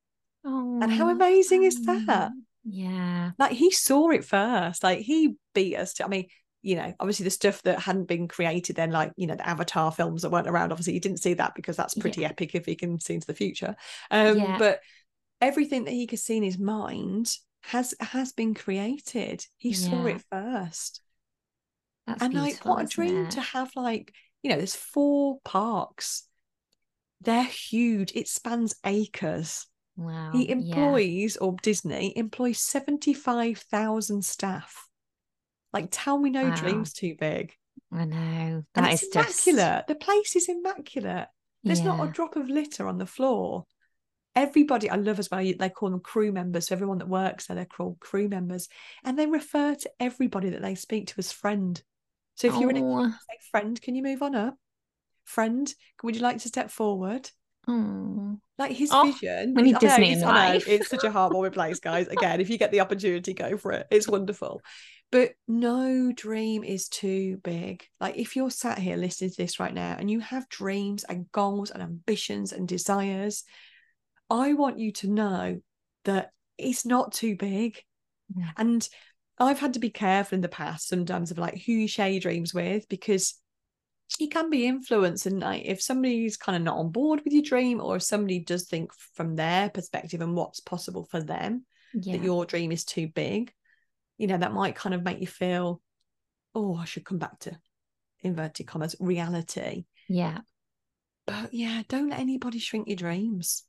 Oh, 0.44 0.78
and 0.82 0.92
how 0.92 1.08
amazing 1.08 1.62
is 1.62 1.82
that? 1.86 2.32
Yeah. 2.64 3.30
Like 3.38 3.52
he 3.52 3.70
saw 3.70 4.10
it 4.10 4.26
first. 4.26 4.82
Like 4.82 4.98
he 4.98 5.36
beat 5.54 5.76
us 5.76 5.94
to, 5.94 6.04
I 6.04 6.08
mean, 6.08 6.26
you 6.60 6.76
know, 6.76 6.92
obviously 7.00 7.24
the 7.24 7.30
stuff 7.30 7.62
that 7.62 7.80
hadn't 7.80 8.08
been 8.08 8.28
created 8.28 8.76
then, 8.76 8.90
like, 8.90 9.12
you 9.16 9.26
know, 9.26 9.36
the 9.36 9.48
Avatar 9.48 9.90
films 9.90 10.20
that 10.20 10.30
weren't 10.30 10.48
around, 10.48 10.70
obviously 10.70 10.92
you 10.92 11.00
didn't 11.00 11.22
see 11.22 11.32
that 11.32 11.54
because 11.54 11.78
that's 11.78 11.94
pretty 11.94 12.20
yeah. 12.20 12.28
epic 12.28 12.54
if 12.54 12.66
he 12.66 12.76
can 12.76 13.00
see 13.00 13.14
into 13.14 13.26
the 13.26 13.32
future. 13.32 13.74
Um, 14.10 14.36
yeah. 14.36 14.58
But 14.58 14.80
everything 15.40 15.84
that 15.84 15.92
he 15.92 16.06
could 16.06 16.18
see 16.18 16.36
in 16.36 16.42
his 16.42 16.58
mind 16.58 17.34
has 17.62 17.94
has 18.00 18.32
been 18.32 18.52
created. 18.52 19.46
He 19.56 19.70
yeah. 19.70 19.88
saw 19.88 20.04
it 20.04 20.22
first. 20.30 21.00
That's 22.06 22.22
and 22.22 22.34
like 22.34 22.66
what 22.66 22.84
a 22.84 22.86
dream 22.86 23.24
it? 23.24 23.30
to 23.30 23.40
have 23.40 23.70
like, 23.76 24.12
you 24.42 24.50
know, 24.50 24.56
there's 24.56 24.76
four 24.76 25.38
parks. 25.42 26.24
They're 27.20 27.44
huge. 27.44 28.12
It 28.14 28.28
spans 28.28 28.74
acres. 28.84 29.66
Wow. 29.96 30.30
He 30.32 30.48
employs, 30.48 31.36
yeah. 31.36 31.46
or 31.46 31.56
Disney 31.62 32.16
employs 32.16 32.60
75,000 32.60 34.24
staff. 34.24 34.86
Like, 35.72 35.88
tell 35.90 36.18
me 36.18 36.30
no 36.30 36.44
wow. 36.44 36.56
dream's 36.56 36.92
too 36.92 37.14
big. 37.18 37.52
I 37.92 38.04
know. 38.04 38.64
That 38.74 38.84
and 38.84 38.92
it's 38.92 39.02
immaculate. 39.02 39.56
Just... 39.56 39.86
The 39.88 39.94
place 39.94 40.36
is 40.36 40.48
immaculate. 40.48 41.28
There's 41.62 41.80
yeah. 41.80 41.96
not 41.96 42.08
a 42.08 42.12
drop 42.12 42.36
of 42.36 42.48
litter 42.48 42.88
on 42.88 42.98
the 42.98 43.06
floor 43.06 43.66
everybody 44.34 44.88
I 44.88 44.96
love 44.96 45.18
as 45.18 45.30
well, 45.30 45.40
they 45.40 45.68
call 45.70 45.90
them 45.90 46.00
crew 46.00 46.32
members. 46.32 46.68
So 46.68 46.74
everyone 46.74 46.98
that 46.98 47.08
works 47.08 47.46
there, 47.46 47.56
they're 47.56 47.64
called 47.64 48.00
crew 48.00 48.28
members. 48.28 48.68
And 49.04 49.18
they 49.18 49.26
refer 49.26 49.74
to 49.74 49.90
everybody 49.98 50.50
that 50.50 50.62
they 50.62 50.74
speak 50.74 51.08
to 51.08 51.14
as 51.18 51.32
friend. 51.32 51.80
So 52.36 52.48
if 52.48 52.58
you're 52.58 52.70
in 52.70 52.76
a 52.78 52.84
oh. 52.84 53.08
say, 53.08 53.38
friend, 53.50 53.80
can 53.80 53.94
you 53.94 54.02
move 54.02 54.22
on 54.22 54.34
up? 54.34 54.56
Friend, 55.30 55.72
would 56.02 56.16
you 56.16 56.22
like 56.22 56.38
to 56.38 56.48
step 56.48 56.72
forward? 56.72 57.30
Oh. 57.68 58.36
Like 58.58 58.72
his 58.72 58.90
oh, 58.92 59.12
vision. 59.12 59.54
We 59.54 59.62
need 59.62 59.78
Disney 59.78 60.10
in 60.10 60.20
life. 60.22 60.66
It's 60.66 60.88
such 60.88 61.04
a 61.04 61.10
heartwarming 61.10 61.52
place, 61.52 61.78
guys. 61.78 62.08
Again, 62.08 62.40
if 62.40 62.50
you 62.50 62.58
get 62.58 62.72
the 62.72 62.80
opportunity, 62.80 63.32
go 63.32 63.56
for 63.56 63.70
it. 63.70 63.86
It's 63.92 64.08
wonderful. 64.08 64.60
But 65.12 65.30
no 65.46 66.10
dream 66.12 66.64
is 66.64 66.88
too 66.88 67.38
big. 67.44 67.84
Like 68.00 68.16
if 68.16 68.34
you're 68.34 68.50
sat 68.50 68.78
here 68.78 68.96
listening 68.96 69.30
to 69.30 69.36
this 69.36 69.60
right 69.60 69.72
now 69.72 69.94
and 69.96 70.10
you 70.10 70.18
have 70.18 70.48
dreams 70.48 71.04
and 71.04 71.30
goals 71.30 71.70
and 71.70 71.80
ambitions 71.80 72.52
and 72.52 72.66
desires, 72.66 73.44
I 74.28 74.54
want 74.54 74.80
you 74.80 74.90
to 74.94 75.08
know 75.08 75.60
that 76.06 76.32
it's 76.58 76.84
not 76.84 77.12
too 77.12 77.36
big. 77.36 77.80
Yeah. 78.36 78.50
And 78.56 78.88
I've 79.38 79.60
had 79.60 79.74
to 79.74 79.80
be 79.80 79.90
careful 79.90 80.34
in 80.34 80.42
the 80.42 80.48
past 80.48 80.88
sometimes 80.88 81.30
of 81.30 81.38
like 81.38 81.62
who 81.64 81.72
you 81.72 81.86
share 81.86 82.08
your 82.08 82.20
dreams 82.20 82.52
with 82.52 82.88
because 82.88 83.39
you 84.18 84.28
can 84.28 84.50
be 84.50 84.66
influenced 84.66 85.26
and 85.26 85.40
like 85.40 85.62
if 85.64 85.80
somebody's 85.80 86.36
kind 86.36 86.56
of 86.56 86.62
not 86.62 86.78
on 86.78 86.90
board 86.90 87.20
with 87.24 87.32
your 87.32 87.42
dream 87.42 87.80
or 87.80 87.96
if 87.96 88.02
somebody 88.02 88.40
does 88.40 88.66
think 88.66 88.92
from 89.14 89.36
their 89.36 89.70
perspective 89.70 90.20
and 90.20 90.34
what's 90.34 90.60
possible 90.60 91.04
for 91.04 91.22
them 91.22 91.64
yeah. 91.94 92.16
that 92.16 92.24
your 92.24 92.44
dream 92.44 92.72
is 92.72 92.84
too 92.84 93.08
big 93.08 93.52
you 94.18 94.26
know 94.26 94.36
that 94.36 94.52
might 94.52 94.74
kind 94.74 94.94
of 94.94 95.02
make 95.02 95.20
you 95.20 95.26
feel 95.26 95.80
oh 96.54 96.74
i 96.76 96.84
should 96.84 97.04
come 97.04 97.18
back 97.18 97.38
to 97.38 97.56
inverted 98.22 98.66
commas 98.66 98.96
reality 98.98 99.84
yeah 100.08 100.38
but 101.26 101.54
yeah 101.54 101.82
don't 101.88 102.10
let 102.10 102.18
anybody 102.18 102.58
shrink 102.58 102.88
your 102.88 102.96
dreams 102.96 103.64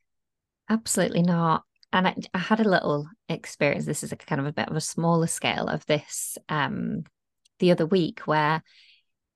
Absolutely 0.71 1.21
not. 1.21 1.63
And 1.91 2.07
I, 2.07 2.15
I, 2.33 2.37
had 2.37 2.61
a 2.61 2.69
little 2.69 3.05
experience. 3.27 3.85
This 3.85 4.03
is 4.03 4.13
a 4.13 4.15
kind 4.15 4.39
of 4.39 4.47
a 4.47 4.53
bit 4.53 4.69
of 4.69 4.75
a 4.77 4.81
smaller 4.81 5.27
scale 5.27 5.67
of 5.67 5.85
this 5.85 6.37
um, 6.47 7.03
the 7.59 7.71
other 7.71 7.85
week 7.85 8.21
where 8.21 8.63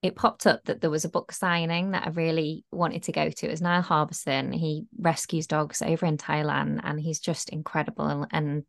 it 0.06 0.16
popped 0.16 0.46
up 0.46 0.64
that 0.66 0.82
there 0.82 0.90
was 0.90 1.04
a 1.04 1.10
book 1.10 1.32
signing 1.32 1.92
that 1.92 2.06
I 2.06 2.10
really 2.12 2.64
wanted 2.72 3.04
to 3.04 3.12
go 3.12 3.30
to. 3.30 3.48
It 3.48 3.52
was 3.52 3.62
Niall 3.62 3.82
Harbison. 3.82 4.52
He 4.52 4.86
rescues 5.00 5.48
dogs 5.48 5.82
over 5.82 6.06
in 6.06 6.18
Thailand 6.18 6.82
and 6.84 7.00
he's 7.00 7.20
just 7.20 7.50
incredible 7.50 8.06
and, 8.06 8.28
and 8.32 8.64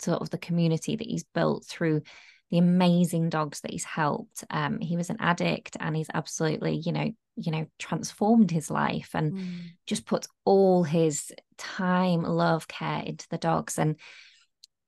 sort 0.00 0.20
of 0.20 0.28
the 0.28 0.38
community 0.38 0.96
that 0.96 1.06
he's 1.06 1.24
built 1.24 1.64
through 1.64 2.02
the 2.50 2.58
amazing 2.58 3.30
dogs 3.30 3.60
that 3.62 3.70
he's 3.70 3.84
helped. 3.84 4.44
Um, 4.50 4.80
he 4.80 4.98
was 4.98 5.08
an 5.08 5.16
addict 5.18 5.78
and 5.80 5.96
he's 5.96 6.10
absolutely, 6.12 6.76
you 6.76 6.92
know, 6.92 7.10
you 7.36 7.50
know, 7.50 7.66
transformed 7.78 8.50
his 8.50 8.70
life 8.70 9.10
and 9.14 9.32
mm. 9.32 9.58
just 9.86 10.04
puts 10.04 10.28
all 10.44 10.82
his 10.82 11.32
time, 11.56 12.22
love, 12.22 12.68
care 12.68 13.02
into 13.02 13.26
the 13.30 13.38
dogs. 13.38 13.78
And 13.78 13.96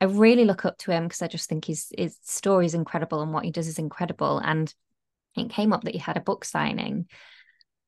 I 0.03 0.05
really 0.05 0.45
look 0.45 0.67
up 0.67 0.77
to 0.81 0.91
him 0.91 1.05
because 1.05 1.23
I 1.23 1.29
just 1.29 1.49
think 1.49 1.65
his 1.65 1.91
his 1.97 2.19
story 2.23 2.67
is 2.67 2.75
incredible 2.75 3.23
and 3.23 3.33
what 3.33 3.47
he 3.47 3.51
does 3.51 3.69
is 3.69 3.79
incredible. 3.79 4.39
And 4.45 4.75
it 5.37 5.51
came 5.51 5.73
up 5.73 5.85
that 5.85 5.95
he 5.95 5.99
had 5.99 6.17
a 6.17 6.21
book 6.21 6.45
signing, 6.45 7.07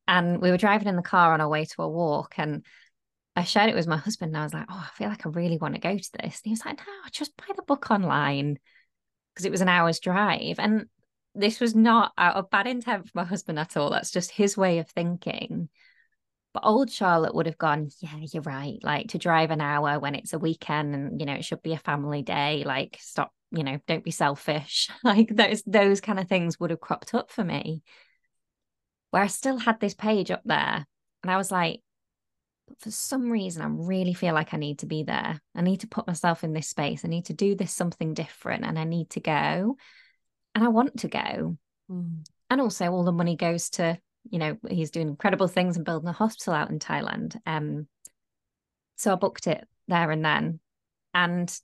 and 0.08 0.40
we 0.40 0.50
were 0.50 0.56
driving 0.56 0.88
in 0.88 0.96
the 0.96 1.02
car 1.02 1.32
on 1.32 1.40
our 1.40 1.48
way 1.48 1.64
to 1.64 1.82
a 1.82 1.88
walk, 1.88 2.34
and 2.38 2.64
I 3.34 3.44
shared 3.44 3.70
it 3.70 3.74
with 3.74 3.86
my 3.86 3.96
husband, 3.96 4.30
and 4.30 4.38
I 4.38 4.44
was 4.44 4.54
like, 4.54 4.66
"Oh, 4.68 4.88
I 4.88 4.96
feel 4.96 5.08
like 5.08 5.26
I 5.26 5.30
really 5.30 5.58
want 5.58 5.74
to 5.74 5.80
go 5.80 5.96
to 5.96 6.12
this." 6.12 6.22
And 6.22 6.44
he 6.44 6.50
was 6.50 6.64
like, 6.64 6.78
"No, 6.78 6.92
just 7.12 7.36
buy 7.36 7.54
the 7.54 7.62
book 7.62 7.90
online," 7.90 8.58
because 9.34 9.44
it 9.44 9.52
was 9.52 9.60
an 9.60 9.68
hour's 9.68 10.00
drive, 10.00 10.58
and 10.58 10.86
this 11.34 11.60
was 11.60 11.74
not 11.74 12.12
out 12.16 12.36
of 12.36 12.50
bad 12.50 12.66
intent 12.66 13.06
for 13.06 13.12
my 13.14 13.24
husband 13.24 13.58
at 13.58 13.76
all. 13.76 13.90
That's 13.90 14.10
just 14.10 14.30
his 14.30 14.56
way 14.56 14.78
of 14.78 14.88
thinking. 14.88 15.68
But 16.54 16.64
old 16.64 16.90
Charlotte 16.90 17.34
would 17.34 17.44
have 17.44 17.58
gone, 17.58 17.90
yeah, 18.00 18.16
you're 18.32 18.42
right. 18.42 18.78
Like 18.82 19.08
to 19.08 19.18
drive 19.18 19.50
an 19.50 19.60
hour 19.60 19.98
when 19.98 20.14
it's 20.14 20.32
a 20.32 20.38
weekend 20.38 20.94
and, 20.94 21.20
you 21.20 21.26
know, 21.26 21.34
it 21.34 21.44
should 21.44 21.60
be 21.60 21.74
a 21.74 21.78
family 21.78 22.22
day. 22.22 22.62
Like, 22.64 22.96
stop, 22.98 23.30
you 23.50 23.64
know, 23.64 23.78
don't 23.86 24.04
be 24.04 24.10
selfish. 24.10 24.88
like 25.04 25.28
those, 25.28 25.62
those 25.64 26.00
kind 26.00 26.18
of 26.18 26.28
things 26.28 26.58
would 26.58 26.70
have 26.70 26.80
cropped 26.80 27.14
up 27.14 27.30
for 27.30 27.44
me. 27.44 27.82
Where 29.10 29.22
I 29.22 29.28
still 29.28 29.58
had 29.58 29.80
this 29.80 29.94
page 29.94 30.30
up 30.30 30.42
there. 30.44 30.86
And 31.22 31.30
I 31.30 31.36
was 31.36 31.50
like, 31.50 31.80
but 32.68 32.80
for 32.80 32.90
some 32.90 33.30
reason, 33.30 33.62
I 33.62 33.66
really 33.68 34.14
feel 34.14 34.34
like 34.34 34.52
I 34.52 34.56
need 34.56 34.80
to 34.80 34.86
be 34.86 35.04
there. 35.04 35.40
I 35.54 35.62
need 35.62 35.80
to 35.80 35.86
put 35.86 36.06
myself 36.06 36.42
in 36.42 36.52
this 36.52 36.68
space. 36.68 37.04
I 37.04 37.08
need 37.08 37.26
to 37.26 37.34
do 37.34 37.54
this 37.54 37.72
something 37.72 38.14
different 38.14 38.64
and 38.64 38.78
I 38.78 38.84
need 38.84 39.10
to 39.10 39.20
go. 39.20 39.76
And 40.54 40.64
I 40.64 40.68
want 40.68 41.00
to 41.00 41.08
go. 41.08 41.56
Mm. 41.90 42.26
And 42.50 42.60
also, 42.60 42.90
all 42.90 43.04
the 43.04 43.12
money 43.12 43.36
goes 43.36 43.70
to 43.70 43.98
you 44.30 44.38
know, 44.38 44.56
he's 44.68 44.90
doing 44.90 45.08
incredible 45.08 45.48
things 45.48 45.76
and 45.76 45.84
building 45.84 46.08
a 46.08 46.12
hospital 46.12 46.54
out 46.54 46.70
in 46.70 46.78
Thailand. 46.78 47.36
Um, 47.46 47.86
so 48.96 49.12
I 49.12 49.16
booked 49.16 49.46
it 49.46 49.66
there 49.88 50.10
and 50.10 50.24
then. 50.24 50.60
And 51.14 51.54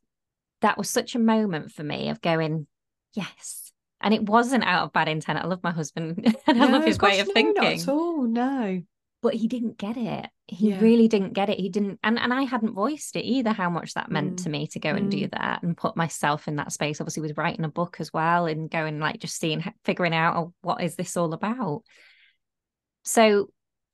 that 0.62 0.78
was 0.78 0.90
such 0.90 1.14
a 1.14 1.20
moment 1.20 1.72
for 1.72 1.84
me 1.84 2.08
of 2.08 2.20
going, 2.20 2.66
yes. 3.14 3.72
And 4.00 4.12
it 4.12 4.28
wasn't 4.28 4.64
out 4.64 4.84
of 4.84 4.92
bad 4.92 5.08
intent. 5.08 5.38
I 5.38 5.46
love 5.46 5.62
my 5.62 5.70
husband 5.70 6.36
and 6.46 6.58
no, 6.58 6.66
I 6.66 6.70
love 6.70 6.84
his 6.84 6.98
way 6.98 7.20
of 7.20 7.28
no, 7.28 7.32
thinking. 7.34 7.62
Not 7.62 7.72
at 7.72 7.88
all, 7.88 8.22
no. 8.22 8.82
But 9.22 9.34
he 9.34 9.46
didn't 9.46 9.78
get 9.78 9.96
it. 9.96 10.26
He 10.48 10.70
yeah. 10.70 10.80
really 10.80 11.06
didn't 11.06 11.34
get 11.34 11.48
it. 11.48 11.58
He 11.58 11.68
didn't, 11.68 12.00
and, 12.02 12.18
and 12.18 12.34
I 12.34 12.42
hadn't 12.42 12.74
voiced 12.74 13.14
it 13.14 13.24
either, 13.24 13.52
how 13.52 13.70
much 13.70 13.94
that 13.94 14.10
meant 14.10 14.40
mm. 14.40 14.42
to 14.42 14.50
me 14.50 14.66
to 14.68 14.80
go 14.80 14.90
and 14.90 15.06
mm. 15.06 15.20
do 15.20 15.28
that 15.28 15.62
and 15.62 15.76
put 15.76 15.96
myself 15.96 16.48
in 16.48 16.56
that 16.56 16.72
space. 16.72 17.00
Obviously, 17.00 17.20
with 17.20 17.38
writing 17.38 17.64
a 17.64 17.68
book 17.68 17.98
as 18.00 18.12
well 18.12 18.46
and 18.46 18.68
going 18.68 18.98
like 18.98 19.20
just 19.20 19.38
seeing, 19.38 19.62
figuring 19.84 20.12
out 20.12 20.36
oh, 20.36 20.54
what 20.62 20.82
is 20.82 20.96
this 20.96 21.16
all 21.16 21.32
about 21.32 21.84
so 23.04 23.48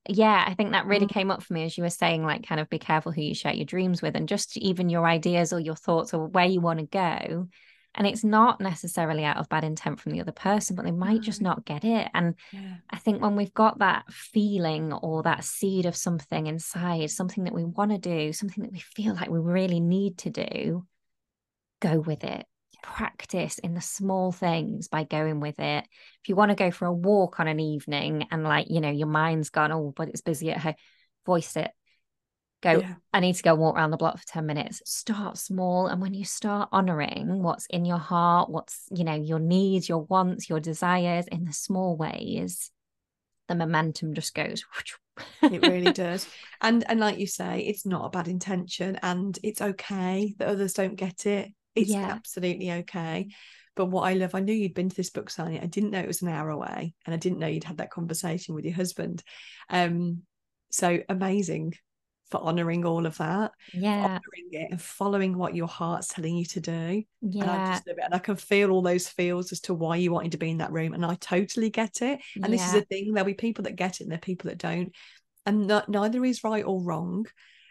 yeah 0.09 0.43
i 0.47 0.53
think 0.53 0.71
that 0.71 0.85
really 0.85 1.05
mm. 1.05 1.13
came 1.13 1.31
up 1.31 1.43
for 1.43 1.53
me 1.53 1.63
as 1.63 1.77
you 1.77 1.83
were 1.83 1.89
saying 1.89 2.23
like 2.23 2.47
kind 2.47 2.59
of 2.59 2.69
be 2.69 2.79
careful 2.79 3.11
who 3.11 3.21
you 3.21 3.35
share 3.35 3.53
your 3.53 3.65
dreams 3.65 4.01
with 4.01 4.15
and 4.15 4.27
just 4.27 4.57
even 4.57 4.89
your 4.89 5.07
ideas 5.07 5.53
or 5.53 5.59
your 5.59 5.75
thoughts 5.75 6.13
or 6.13 6.27
where 6.27 6.45
you 6.45 6.59
want 6.59 6.79
to 6.79 6.85
go 6.85 7.47
and 7.95 8.05
it's 8.05 8.23
not 8.23 8.61
necessarily 8.61 9.25
out 9.25 9.37
of 9.37 9.49
bad 9.49 9.63
intent 9.63 9.99
from 9.99 10.11
the 10.11 10.21
other 10.21 10.31
person 10.31 10.75
but 10.75 10.85
they 10.85 10.91
might 10.91 11.21
just 11.21 11.41
not 11.41 11.65
get 11.65 11.83
it 11.83 12.07
and 12.13 12.35
yeah. 12.51 12.75
i 12.89 12.97
think 12.97 13.21
when 13.21 13.35
we've 13.35 13.53
got 13.53 13.79
that 13.79 14.03
feeling 14.11 14.93
or 14.93 15.23
that 15.23 15.43
seed 15.43 15.85
of 15.85 15.95
something 15.95 16.47
inside 16.47 17.09
something 17.11 17.43
that 17.43 17.53
we 17.53 17.63
want 17.63 17.91
to 17.91 17.97
do 17.97 18.33
something 18.33 18.63
that 18.63 18.73
we 18.73 18.79
feel 18.79 19.13
like 19.13 19.29
we 19.29 19.39
really 19.39 19.79
need 19.79 20.17
to 20.17 20.29
do 20.29 20.85
go 21.81 21.99
with 21.99 22.23
it 22.23 22.45
practice 22.81 23.59
in 23.59 23.73
the 23.73 23.81
small 23.81 24.31
things 24.31 24.87
by 24.87 25.03
going 25.03 25.39
with 25.39 25.59
it. 25.59 25.85
If 26.21 26.29
you 26.29 26.35
want 26.35 26.49
to 26.49 26.55
go 26.55 26.71
for 26.71 26.85
a 26.85 26.93
walk 26.93 27.39
on 27.39 27.47
an 27.47 27.59
evening 27.59 28.27
and 28.31 28.43
like, 28.43 28.67
you 28.69 28.81
know, 28.81 28.89
your 28.89 29.07
mind's 29.07 29.49
gone, 29.49 29.71
oh, 29.71 29.93
but 29.95 30.09
it's 30.09 30.21
busy 30.21 30.51
at 30.51 30.59
home, 30.59 30.75
voice 31.25 31.55
it. 31.55 31.71
Go, 32.61 32.79
yeah. 32.79 32.95
I 33.13 33.21
need 33.21 33.35
to 33.35 33.43
go 33.43 33.55
walk 33.55 33.75
around 33.75 33.91
the 33.91 33.97
block 33.97 34.17
for 34.19 34.27
10 34.27 34.45
minutes. 34.45 34.81
Start 34.85 35.37
small. 35.37 35.87
And 35.87 36.01
when 36.01 36.13
you 36.13 36.25
start 36.25 36.67
honoring 36.73 37.41
what's 37.41 37.65
in 37.67 37.85
your 37.85 37.97
heart, 37.97 38.49
what's, 38.49 38.83
you 38.91 39.05
know, 39.05 39.13
your 39.13 39.39
needs, 39.39 39.87
your 39.87 40.03
wants, 40.03 40.49
your 40.49 40.59
desires 40.59 41.25
in 41.27 41.45
the 41.45 41.53
small 41.53 41.95
ways, 41.95 42.69
the 43.47 43.55
momentum 43.55 44.13
just 44.13 44.35
goes. 44.35 44.65
it 45.41 45.61
really 45.61 45.93
does. 45.93 46.27
And 46.61 46.83
and 46.89 46.99
like 46.99 47.17
you 47.17 47.27
say, 47.27 47.61
it's 47.61 47.85
not 47.85 48.05
a 48.05 48.09
bad 48.09 48.27
intention 48.27 48.99
and 49.01 49.39
it's 49.41 49.61
okay 49.61 50.35
that 50.37 50.49
others 50.49 50.73
don't 50.73 50.95
get 50.95 51.25
it 51.25 51.53
it's 51.75 51.91
yeah. 51.91 52.05
absolutely 52.05 52.71
okay. 52.71 53.29
But 53.75 53.85
what 53.85 54.01
I 54.01 54.13
love, 54.13 54.35
I 54.35 54.41
knew 54.41 54.53
you'd 54.53 54.73
been 54.73 54.89
to 54.89 54.95
this 54.95 55.09
book 55.09 55.29
signing. 55.29 55.61
I 55.61 55.65
didn't 55.65 55.91
know 55.91 55.99
it 55.99 56.07
was 56.07 56.21
an 56.21 56.27
hour 56.27 56.49
away, 56.49 56.93
and 57.05 57.13
I 57.13 57.17
didn't 57.17 57.39
know 57.39 57.47
you'd 57.47 57.63
had 57.63 57.77
that 57.77 57.91
conversation 57.91 58.53
with 58.55 58.65
your 58.65 58.73
husband. 58.73 59.23
Um, 59.69 60.23
so 60.69 60.99
amazing 61.07 61.75
for 62.29 62.41
honoring 62.41 62.85
all 62.85 63.05
of 63.05 63.17
that, 63.17 63.51
yeah, 63.73 64.03
honoring 64.03 64.49
it 64.51 64.71
and 64.71 64.81
following 64.81 65.37
what 65.37 65.55
your 65.55 65.67
heart's 65.67 66.09
telling 66.09 66.35
you 66.35 66.45
to 66.45 66.59
do. 66.59 67.03
Yeah, 67.21 67.41
and 67.41 67.51
I 67.51 67.71
just 67.71 67.87
love 67.87 67.97
it, 67.97 68.03
and 68.03 68.13
I 68.13 68.19
can 68.19 68.35
feel 68.35 68.71
all 68.71 68.81
those 68.81 69.07
feels 69.07 69.51
as 69.51 69.61
to 69.61 69.73
why 69.73 69.95
you 69.95 70.11
wanted 70.11 70.33
to 70.33 70.37
be 70.37 70.49
in 70.49 70.57
that 70.57 70.71
room, 70.71 70.93
and 70.93 71.05
I 71.05 71.15
totally 71.15 71.69
get 71.69 72.01
it. 72.01 72.19
And 72.35 72.45
yeah. 72.45 72.49
this 72.49 72.67
is 72.67 72.73
a 72.73 72.81
thing: 72.81 73.13
there'll 73.13 73.25
be 73.25 73.33
people 73.33 73.63
that 73.63 73.75
get 73.75 73.99
it, 73.99 74.03
and 74.03 74.11
there 74.11 74.17
are 74.17 74.19
people 74.19 74.49
that 74.49 74.57
don't, 74.57 74.93
and 75.45 75.67
not, 75.67 75.89
neither 75.89 76.23
is 76.25 76.43
right 76.43 76.65
or 76.65 76.83
wrong. 76.83 77.25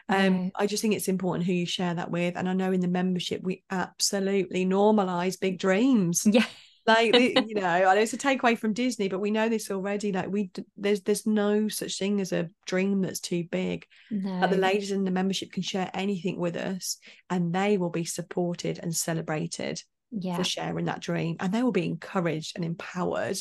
Um, 0.09 0.51
I 0.55 0.67
just 0.67 0.81
think 0.81 0.95
it's 0.95 1.09
important 1.09 1.47
who 1.47 1.53
you 1.53 1.67
share 1.67 1.95
that 1.95 2.11
with. 2.11 2.37
And 2.37 2.49
I 2.49 2.55
know 2.55 2.73
in 2.73 2.81
the 2.81 2.89
membership, 2.89 3.43
we 3.43 3.63
absolutely 3.71 4.65
normalize 4.65 5.39
big 5.39 5.59
dreams. 5.59 6.27
Yeah. 6.27 6.47
like 6.87 7.15
you 7.47 7.55
know, 7.55 7.67
I 7.67 7.95
know 7.95 8.01
it's 8.01 8.15
a 8.15 8.19
takeaway 8.19 8.59
from 8.59 8.73
Disney, 8.73 9.09
but 9.09 9.21
we 9.21 9.31
know 9.31 9.49
this 9.49 9.71
already. 9.71 10.11
Like 10.13 10.29
we, 10.31 10.51
there's 10.77 11.03
there's 11.03 11.27
no 11.27 11.69
such 11.69 11.99
thing 11.99 12.21
as 12.21 12.33
a 12.33 12.49
dream 12.67 13.03
that's 13.03 13.21
too 13.21 13.45
big. 13.51 13.87
No. 14.11 14.39
Like 14.39 14.51
the 14.51 14.57
ladies 14.57 14.91
in 14.91 15.05
the 15.05 15.11
membership 15.11 15.53
can 15.53 15.63
share 15.63 15.91
anything 15.93 16.39
with 16.39 16.57
us, 16.57 16.97
and 17.29 17.55
they 17.55 17.77
will 17.77 17.91
be 17.91 18.05
supported 18.05 18.81
and 18.83 18.95
celebrated 18.95 19.83
yeah. 20.11 20.37
for 20.37 20.45
sharing 20.45 20.87
that 20.87 21.01
dream, 21.01 21.37
and 21.41 21.53
they 21.53 21.63
will 21.63 21.73
be 21.73 21.87
encouraged 21.87 22.57
and 22.57 22.65
empowered 22.65 23.37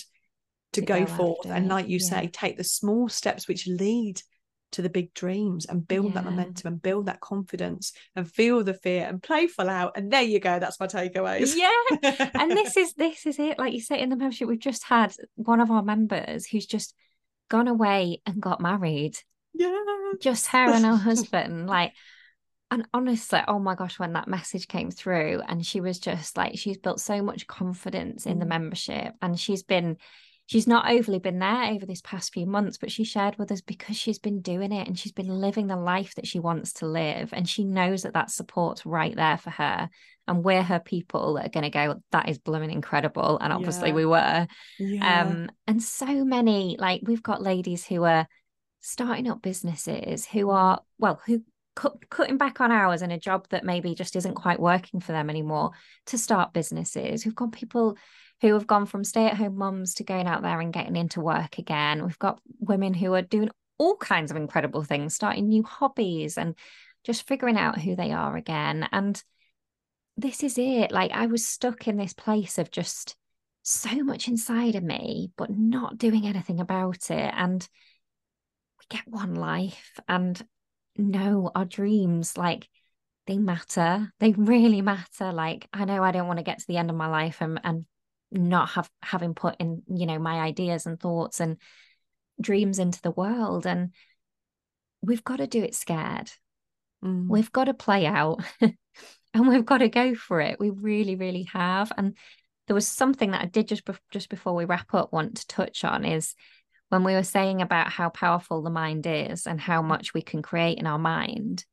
to, 0.73 0.82
to 0.82 0.82
go, 0.82 0.99
go 0.99 1.06
forth. 1.06 1.45
And 1.45 1.69
like 1.69 1.88
you 1.88 1.99
yeah. 2.01 2.10
say, 2.10 2.27
take 2.27 2.58
the 2.58 2.63
small 2.65 3.08
steps 3.08 3.47
which 3.47 3.67
lead 3.67 4.21
to 4.73 4.82
the 4.82 4.89
big 4.89 5.13
dreams 5.13 5.65
and 5.65 5.88
build 5.88 6.08
yeah. 6.08 6.13
that 6.13 6.25
momentum 6.25 6.73
and 6.73 6.82
build 6.82 7.06
that 7.06 7.21
confidence 7.21 7.93
and 8.15 8.30
feel 8.30 8.63
the 8.63 8.73
fear 8.73 9.08
and 9.08 9.23
play 9.23 9.47
full 9.47 9.69
out. 9.69 9.93
And 9.95 10.12
there 10.12 10.21
you 10.21 10.39
go 10.39 10.60
that's 10.60 10.80
my 10.80 10.88
takeaways. 10.88 11.56
Yeah. 11.56 12.30
And 12.34 12.51
this 12.51 12.77
is 12.77 12.93
this 12.93 13.25
is 13.25 13.39
it. 13.39 13.58
Like 13.58 13.73
you 13.73 13.82
say 13.82 13.99
in 13.99 14.10
the 14.10 14.15
membership 14.15 14.47
we've 14.47 14.60
just 14.60 14.84
had 14.84 15.13
one 15.36 15.60
of 15.60 15.71
our 15.71 15.84
members 15.84 16.45
who's 16.45 16.65
just 16.65 16.93
gone 17.49 17.67
away 17.67 18.21
and 18.25 18.41
got 18.41 18.62
married. 18.62 19.17
Yeah. 19.53 19.77
Just 20.19 20.47
her 20.47 20.71
and 20.71 20.86
her 20.86 20.95
husband 20.95 21.67
like 21.67 21.93
and 22.69 22.86
honestly 22.93 23.39
oh 23.47 23.60
my 23.60 23.75
gosh 23.75 23.97
when 23.97 24.13
that 24.13 24.27
message 24.27 24.67
came 24.67 24.91
through 24.91 25.41
and 25.47 25.65
she 25.65 25.80
was 25.80 25.99
just 25.99 26.36
like 26.36 26.58
she's 26.58 26.77
built 26.77 26.99
so 26.99 27.21
much 27.21 27.47
confidence 27.47 28.25
in 28.25 28.39
the 28.39 28.45
mm. 28.45 28.49
membership 28.49 29.13
and 29.21 29.39
she's 29.39 29.63
been 29.63 29.97
she's 30.47 30.65
not 30.65 30.89
overly 30.89 31.19
been 31.19 31.39
there 31.39 31.65
over 31.73 31.86
this 31.86 32.01
past 32.01 32.33
few 32.33 32.45
months, 32.45 32.77
but 32.77 32.91
she 32.91 33.03
shared 33.03 33.38
with 33.38 33.51
us 33.51 33.62
because 33.62 33.97
she's 33.97 34.17
been 34.17 34.41
doing 34.41 34.71
it 34.71 34.88
and 34.88 34.97
she's 34.97 35.12
been 35.12 35.27
living 35.27 35.67
the 35.67 35.75
life 35.75 36.15
that 36.15 36.25
she 36.25 36.39
wants 36.39 36.73
to 36.73 36.88
live. 36.88 37.33
And 37.33 37.47
she 37.47 37.65
knows 37.65 38.03
that 38.03 38.13
that 38.13 38.31
support's 38.31 38.86
right 38.86 39.15
there 39.15 39.38
for 39.38 39.49
her. 39.49 39.89
And 40.25 40.43
we're 40.43 40.63
her 40.63 40.79
people 40.79 41.33
that 41.33 41.45
are 41.47 41.49
going 41.49 41.63
to 41.63 41.69
go, 41.69 42.01
that 42.12 42.29
is 42.29 42.38
blooming 42.38 42.71
incredible. 42.71 43.38
And 43.39 43.51
obviously 43.51 43.89
yeah. 43.89 43.95
we 43.95 44.05
were. 44.05 44.47
Yeah. 44.79 45.21
Um, 45.21 45.51
and 45.67 45.83
so 45.83 46.23
many, 46.23 46.77
like 46.79 47.01
we've 47.03 47.23
got 47.23 47.41
ladies 47.41 47.86
who 47.86 48.05
are 48.05 48.25
starting 48.79 49.29
up 49.29 49.41
businesses 49.41 50.25
who 50.25 50.49
are, 50.49 50.79
well, 50.97 51.21
who 51.25 51.43
cutting 52.10 52.38
back 52.38 52.60
on 52.60 52.71
hours 52.71 53.01
in 53.01 53.12
a 53.12 53.19
job 53.19 53.47
that 53.49 53.63
maybe 53.63 53.93
just 53.93 54.15
isn't 54.15 54.33
quite 54.33 54.60
working 54.60 54.99
for 54.99 55.12
them 55.12 55.29
anymore 55.29 55.71
to 56.07 56.17
start 56.17 56.53
businesses. 56.53 57.23
We've 57.23 57.36
got 57.36 57.51
people 57.51 57.97
who 58.41 58.54
have 58.54 58.67
gone 58.67 58.86
from 58.86 59.04
stay 59.04 59.26
at 59.26 59.38
home 59.38 59.58
mums 59.58 59.95
to 59.95 60.04
going 60.04 60.28
out 60.28 60.41
there 60.41 60.60
and 60.60 60.73
getting 60.73 60.95
into 60.95 61.21
work 61.21 61.58
again. 61.58 62.04
We've 62.04 62.19
got 62.19 62.39
women 62.60 62.93
who 62.93 63.13
are 63.13 63.21
doing 63.21 63.50
all 63.78 63.95
kinds 63.95 64.32
of 64.32 64.38
incredible 64.38 64.84
things, 64.84 65.15
starting 65.15 65.47
new 65.47 65.63
hobbies 65.63 66.38
and 66.38 66.56
just 67.04 67.28
figuring 67.28 67.58
out 67.58 67.80
who 67.80 67.95
they 67.95 68.12
are 68.12 68.36
again. 68.36 68.88
And 68.91 69.21
this 70.17 70.43
is 70.43 70.58
it. 70.58 70.91
Like 70.91 71.12
I 71.12 71.28
was 71.28 71.45
stuck 71.45 71.88
in 71.88 71.97
this 71.97 72.13
place 72.13 72.58
of 72.58 72.71
just 72.71 73.15
so 73.63 74.04
much 74.04 74.28
inside 74.28 74.76
of 74.76 74.84
me, 74.84 75.32
but 75.38 75.50
not 75.50 75.97
doing 75.97 76.26
anything 76.26 76.60
about 76.60 77.10
it. 77.10 77.34
And 77.36 77.67
we 78.80 78.86
get 78.89 79.08
one 79.08 79.36
life 79.36 80.00
and 80.08 80.41
no, 80.95 81.52
our 81.54 81.65
dreams, 81.65 82.38
like 82.38 82.67
they 83.28 83.38
matter. 83.38 84.12
They 84.19 84.32
really 84.32 84.82
matter. 84.82 85.32
Like 85.32 85.67
I 85.73 85.86
know 85.86 86.04
I 86.04 86.12
don't 86.12 86.28
want 86.28 86.39
to 86.39 86.43
get 86.43 86.60
to 86.60 86.67
the 86.67 86.78
end 86.78 86.89
of 86.89 86.95
my 86.95 87.08
life 87.08 87.41
and, 87.41 87.60
and 87.63 87.86
not 88.31 88.69
have 88.69 88.89
having 89.01 89.33
put 89.33 89.55
in 89.59 89.83
you 89.87 90.05
know 90.05 90.19
my 90.19 90.39
ideas 90.39 90.85
and 90.85 90.99
thoughts 90.99 91.39
and 91.39 91.57
dreams 92.41 92.79
into 92.79 93.01
the 93.01 93.11
world 93.11 93.65
and 93.65 93.93
we've 95.01 95.23
got 95.23 95.37
to 95.37 95.47
do 95.47 95.63
it 95.63 95.73
scared 95.73 96.29
mm. 97.03 97.27
we've 97.27 97.51
got 97.51 97.65
to 97.65 97.73
play 97.73 98.05
out 98.05 98.41
and 98.61 99.47
we've 99.47 99.65
got 99.65 99.79
to 99.79 99.89
go 99.89 100.13
for 100.13 100.41
it 100.41 100.59
we 100.59 100.69
really 100.69 101.15
really 101.15 101.47
have 101.53 101.91
and 101.97 102.15
there 102.67 102.75
was 102.75 102.87
something 102.87 103.31
that 103.31 103.41
I 103.41 103.45
did 103.45 103.67
just 103.67 103.83
just 104.11 104.29
before 104.29 104.53
we 104.53 104.65
wrap 104.65 104.93
up 104.93 105.13
want 105.13 105.37
to 105.37 105.47
touch 105.47 105.83
on 105.83 106.03
is 106.05 106.35
when 106.89 107.03
we 107.03 107.13
were 107.13 107.23
saying 107.23 107.61
about 107.61 107.89
how 107.89 108.09
powerful 108.09 108.61
the 108.61 108.69
mind 108.69 109.05
is 109.07 109.47
and 109.47 109.59
how 109.59 109.81
much 109.81 110.13
we 110.13 110.21
can 110.21 110.41
create 110.41 110.77
in 110.77 110.87
our 110.87 110.99
mind. 110.99 111.65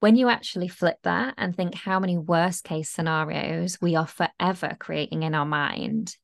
When 0.00 0.16
you 0.16 0.28
actually 0.28 0.68
flip 0.68 0.98
that 1.04 1.34
and 1.38 1.56
think 1.56 1.74
how 1.74 1.98
many 1.98 2.18
worst 2.18 2.64
case 2.64 2.90
scenarios 2.90 3.80
we 3.80 3.96
are 3.96 4.06
forever 4.06 4.76
creating 4.78 5.22
in 5.22 5.34
our 5.34 5.46
mind, 5.46 6.16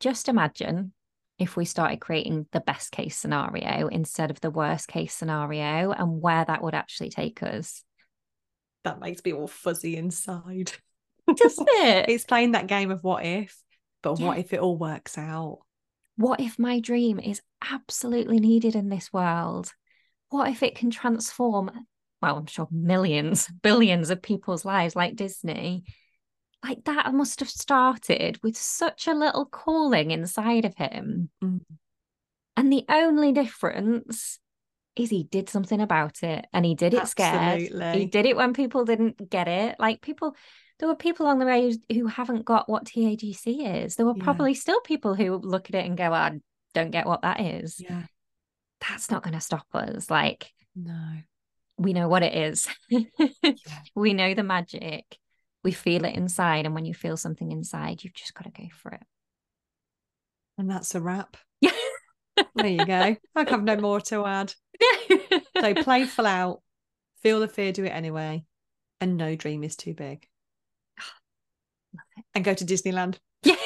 just 0.00 0.28
imagine 0.28 0.92
if 1.38 1.56
we 1.56 1.64
started 1.64 2.00
creating 2.00 2.46
the 2.52 2.60
best 2.60 2.92
case 2.92 3.16
scenario 3.16 3.88
instead 3.88 4.30
of 4.30 4.40
the 4.40 4.50
worst 4.50 4.88
case 4.88 5.14
scenario 5.14 5.92
and 5.92 6.20
where 6.20 6.44
that 6.44 6.62
would 6.62 6.74
actually 6.74 7.10
take 7.10 7.42
us. 7.42 7.82
That 8.84 9.00
makes 9.00 9.24
me 9.24 9.32
all 9.32 9.48
fuzzy 9.48 9.96
inside. 9.96 10.72
Doesn't 11.34 11.68
it? 11.72 12.08
it's 12.08 12.24
playing 12.24 12.52
that 12.52 12.66
game 12.66 12.90
of 12.90 13.02
what 13.02 13.24
if, 13.24 13.56
but 14.02 14.18
yeah. 14.18 14.26
what 14.26 14.38
if 14.38 14.52
it 14.52 14.60
all 14.60 14.76
works 14.76 15.18
out? 15.18 15.60
What 16.16 16.40
if 16.40 16.58
my 16.58 16.78
dream 16.80 17.18
is 17.18 17.40
absolutely 17.68 18.38
needed 18.38 18.76
in 18.76 18.88
this 18.88 19.12
world? 19.12 19.72
What 20.28 20.48
if 20.48 20.62
it 20.62 20.76
can 20.76 20.90
transform, 20.90 21.70
well, 22.24 22.38
I'm 22.38 22.46
sure 22.46 22.68
millions, 22.70 23.48
billions 23.62 24.10
of 24.10 24.22
people's 24.22 24.64
lives 24.64 24.96
like 24.96 25.16
Disney? 25.16 25.84
Like 26.64 26.84
that 26.84 27.12
must 27.12 27.40
have 27.40 27.50
started 27.50 28.42
with 28.42 28.56
such 28.56 29.06
a 29.06 29.14
little 29.14 29.44
calling 29.44 30.10
inside 30.10 30.64
of 30.64 30.74
him. 30.74 31.28
Mm. 31.42 31.60
And 32.56 32.72
the 32.72 32.84
only 32.88 33.32
difference 33.32 34.38
is 34.96 35.10
he 35.10 35.24
did 35.24 35.50
something 35.50 35.80
about 35.80 36.22
it 36.22 36.46
and 36.52 36.64
he 36.64 36.74
did 36.74 36.94
it 36.94 37.00
Absolutely. 37.00 37.66
scared. 37.66 37.96
He 37.96 38.06
did 38.06 38.26
it 38.26 38.36
when 38.36 38.54
people 38.54 38.84
didn't 38.84 39.28
get 39.28 39.48
it. 39.48 39.76
Like 39.78 40.00
people, 40.00 40.34
there 40.78 40.88
were 40.88 40.96
people 40.96 41.26
on 41.26 41.38
the 41.38 41.46
road 41.46 41.74
who 41.92 42.06
haven't 42.06 42.44
got 42.44 42.68
what 42.68 42.86
TAGC 42.86 43.84
is. 43.84 43.96
There 43.96 44.06
were 44.06 44.14
yeah. 44.16 44.24
probably 44.24 44.54
still 44.54 44.80
people 44.80 45.14
who 45.14 45.36
look 45.36 45.68
at 45.68 45.74
it 45.74 45.84
and 45.84 45.98
go, 45.98 46.12
I 46.12 46.38
don't 46.72 46.92
get 46.92 47.06
what 47.06 47.22
that 47.22 47.40
is. 47.40 47.78
Yeah. 47.78 48.04
That's 48.88 49.10
not 49.10 49.22
going 49.22 49.34
to 49.34 49.40
stop 49.40 49.66
us. 49.74 50.10
Like, 50.10 50.50
no. 50.74 51.18
We 51.76 51.92
know 51.92 52.08
what 52.08 52.22
it 52.22 52.34
is. 52.34 52.68
yeah. 52.88 53.04
We 53.94 54.14
know 54.14 54.34
the 54.34 54.42
magic. 54.42 55.18
We 55.62 55.72
feel 55.72 56.04
it 56.04 56.14
inside. 56.14 56.66
And 56.66 56.74
when 56.74 56.84
you 56.84 56.94
feel 56.94 57.16
something 57.16 57.50
inside, 57.50 58.04
you've 58.04 58.14
just 58.14 58.34
got 58.34 58.44
to 58.44 58.50
go 58.50 58.68
for 58.82 58.92
it. 58.92 59.02
And 60.58 60.70
that's 60.70 60.94
a 60.94 61.00
wrap. 61.00 61.36
Yeah. 61.60 61.70
there 62.54 62.66
you 62.66 62.84
go. 62.84 63.16
I 63.34 63.50
have 63.50 63.64
no 63.64 63.76
more 63.76 64.00
to 64.02 64.24
add. 64.24 64.54
so 65.60 65.74
play 65.74 66.04
full 66.04 66.26
out, 66.26 66.62
feel 67.22 67.40
the 67.40 67.48
fear, 67.48 67.72
do 67.72 67.84
it 67.84 67.90
anyway, 67.90 68.44
and 69.00 69.16
no 69.16 69.36
dream 69.36 69.64
is 69.64 69.76
too 69.76 69.94
big 69.94 70.26
and 72.34 72.44
go 72.44 72.54
to 72.54 72.64
Disneyland. 72.64 73.18
Yeah. 73.42 73.56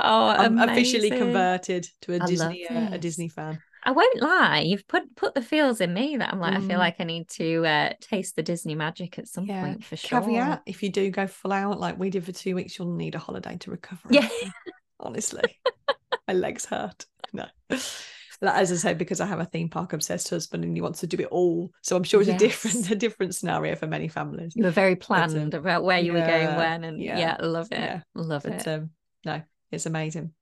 oh, 0.00 0.28
I'm 0.28 0.58
officially 0.58 1.10
converted 1.10 1.86
to 2.02 2.14
a 2.14 2.22
I 2.22 2.26
Disney 2.26 2.66
uh, 2.68 2.94
a 2.94 2.98
Disney 2.98 3.28
fan. 3.28 3.60
I 3.84 3.92
won't 3.92 4.22
lie, 4.22 4.60
you've 4.60 4.86
put 4.88 5.14
put 5.16 5.34
the 5.34 5.42
feels 5.42 5.80
in 5.80 5.92
me 5.92 6.16
that 6.16 6.32
I'm 6.32 6.40
like, 6.40 6.54
mm. 6.54 6.58
I 6.58 6.60
feel 6.60 6.76
mm. 6.76 6.78
like 6.78 6.96
I 7.00 7.04
need 7.04 7.28
to 7.30 7.66
uh, 7.66 7.92
taste 8.00 8.36
the 8.36 8.42
Disney 8.42 8.74
magic 8.74 9.18
at 9.18 9.28
some 9.28 9.44
yeah. 9.44 9.62
point 9.62 9.84
for 9.84 9.96
sure. 9.96 10.20
Caveat: 10.20 10.62
if 10.66 10.82
you 10.82 10.90
do 10.90 11.10
go 11.10 11.26
full 11.26 11.52
out 11.52 11.78
like 11.78 11.98
we 11.98 12.10
did 12.10 12.24
for 12.24 12.32
two 12.32 12.54
weeks, 12.54 12.78
you'll 12.78 12.94
need 12.94 13.14
a 13.14 13.18
holiday 13.18 13.56
to 13.58 13.70
recover. 13.70 14.08
Yeah, 14.10 14.28
honestly, 15.00 15.60
my 16.26 16.34
legs 16.34 16.64
hurt. 16.64 17.04
No, 17.32 17.46
as 18.42 18.72
I 18.72 18.76
said, 18.76 18.98
because 18.98 19.20
I 19.20 19.26
have 19.26 19.40
a 19.40 19.44
theme 19.44 19.68
park 19.68 19.92
obsessed 19.92 20.30
husband 20.30 20.64
and 20.64 20.76
he 20.76 20.80
wants 20.80 21.00
to 21.00 21.06
do 21.06 21.18
it 21.18 21.28
all. 21.30 21.70
So 21.82 21.96
I'm 21.96 22.04
sure 22.04 22.20
it's 22.20 22.28
yes. 22.28 22.36
a 22.36 22.44
different 22.44 22.90
a 22.90 22.96
different 22.96 23.34
scenario 23.34 23.76
for 23.76 23.86
many 23.86 24.08
families. 24.08 24.54
You 24.56 24.64
were 24.64 24.70
very 24.70 24.96
planned 24.96 25.34
but, 25.34 25.58
um, 25.58 25.60
about 25.60 25.84
where 25.84 25.98
you 25.98 26.14
yeah, 26.14 26.20
were 26.20 26.26
going 26.26 26.56
when 26.56 26.84
and 26.84 27.02
yeah, 27.02 27.18
yeah 27.18 27.36
love 27.40 27.68
it. 27.70 27.78
Yeah. 27.78 28.00
Love 28.14 28.42
but, 28.44 28.52
it. 28.52 28.68
Um, 28.68 28.90
no, 29.24 29.42
it's 29.70 29.86
amazing. 29.86 30.32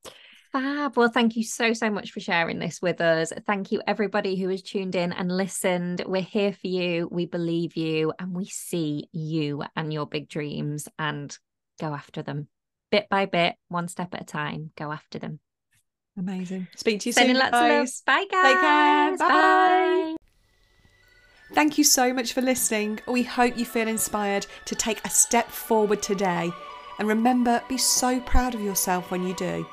Fab. 0.52 0.96
Well, 0.96 1.08
thank 1.08 1.36
you 1.36 1.44
so, 1.44 1.72
so 1.72 1.90
much 1.90 2.12
for 2.12 2.20
sharing 2.20 2.58
this 2.58 2.82
with 2.82 3.00
us. 3.00 3.32
Thank 3.46 3.72
you, 3.72 3.80
everybody 3.86 4.36
who 4.36 4.48
has 4.50 4.62
tuned 4.62 4.94
in 4.94 5.12
and 5.12 5.34
listened. 5.34 6.02
We're 6.06 6.22
here 6.22 6.52
for 6.52 6.66
you. 6.66 7.08
We 7.10 7.26
believe 7.26 7.76
you 7.76 8.12
and 8.18 8.34
we 8.34 8.44
see 8.44 9.08
you 9.12 9.64
and 9.74 9.92
your 9.92 10.06
big 10.06 10.28
dreams 10.28 10.88
and 10.98 11.36
go 11.80 11.94
after 11.94 12.22
them 12.22 12.48
bit 12.92 13.08
by 13.08 13.26
bit, 13.26 13.56
one 13.68 13.88
step 13.88 14.14
at 14.14 14.22
a 14.22 14.24
time. 14.24 14.70
Go 14.76 14.92
after 14.92 15.18
them. 15.18 15.40
Amazing. 16.16 16.68
Speak 16.76 17.00
to 17.00 17.08
you 17.08 17.12
Sending 17.12 17.34
soon. 17.34 17.40
Lots 17.40 17.52
guys. 17.52 17.72
of 17.72 17.78
love. 17.78 17.88
Bye, 18.06 18.26
guys. 18.30 18.52
Take 18.52 18.60
care. 18.60 19.16
Bye. 19.16 19.28
Bye. 19.28 20.16
Thank 21.54 21.78
you 21.78 21.84
so 21.84 22.12
much 22.12 22.34
for 22.34 22.42
listening. 22.42 23.00
We 23.08 23.22
hope 23.22 23.58
you 23.58 23.64
feel 23.64 23.88
inspired 23.88 24.46
to 24.66 24.74
take 24.74 25.04
a 25.04 25.10
step 25.10 25.48
forward 25.48 26.02
today. 26.02 26.52
And 26.98 27.08
remember, 27.08 27.62
be 27.68 27.78
so 27.78 28.20
proud 28.20 28.54
of 28.54 28.60
yourself 28.60 29.10
when 29.10 29.26
you 29.26 29.34
do. 29.34 29.66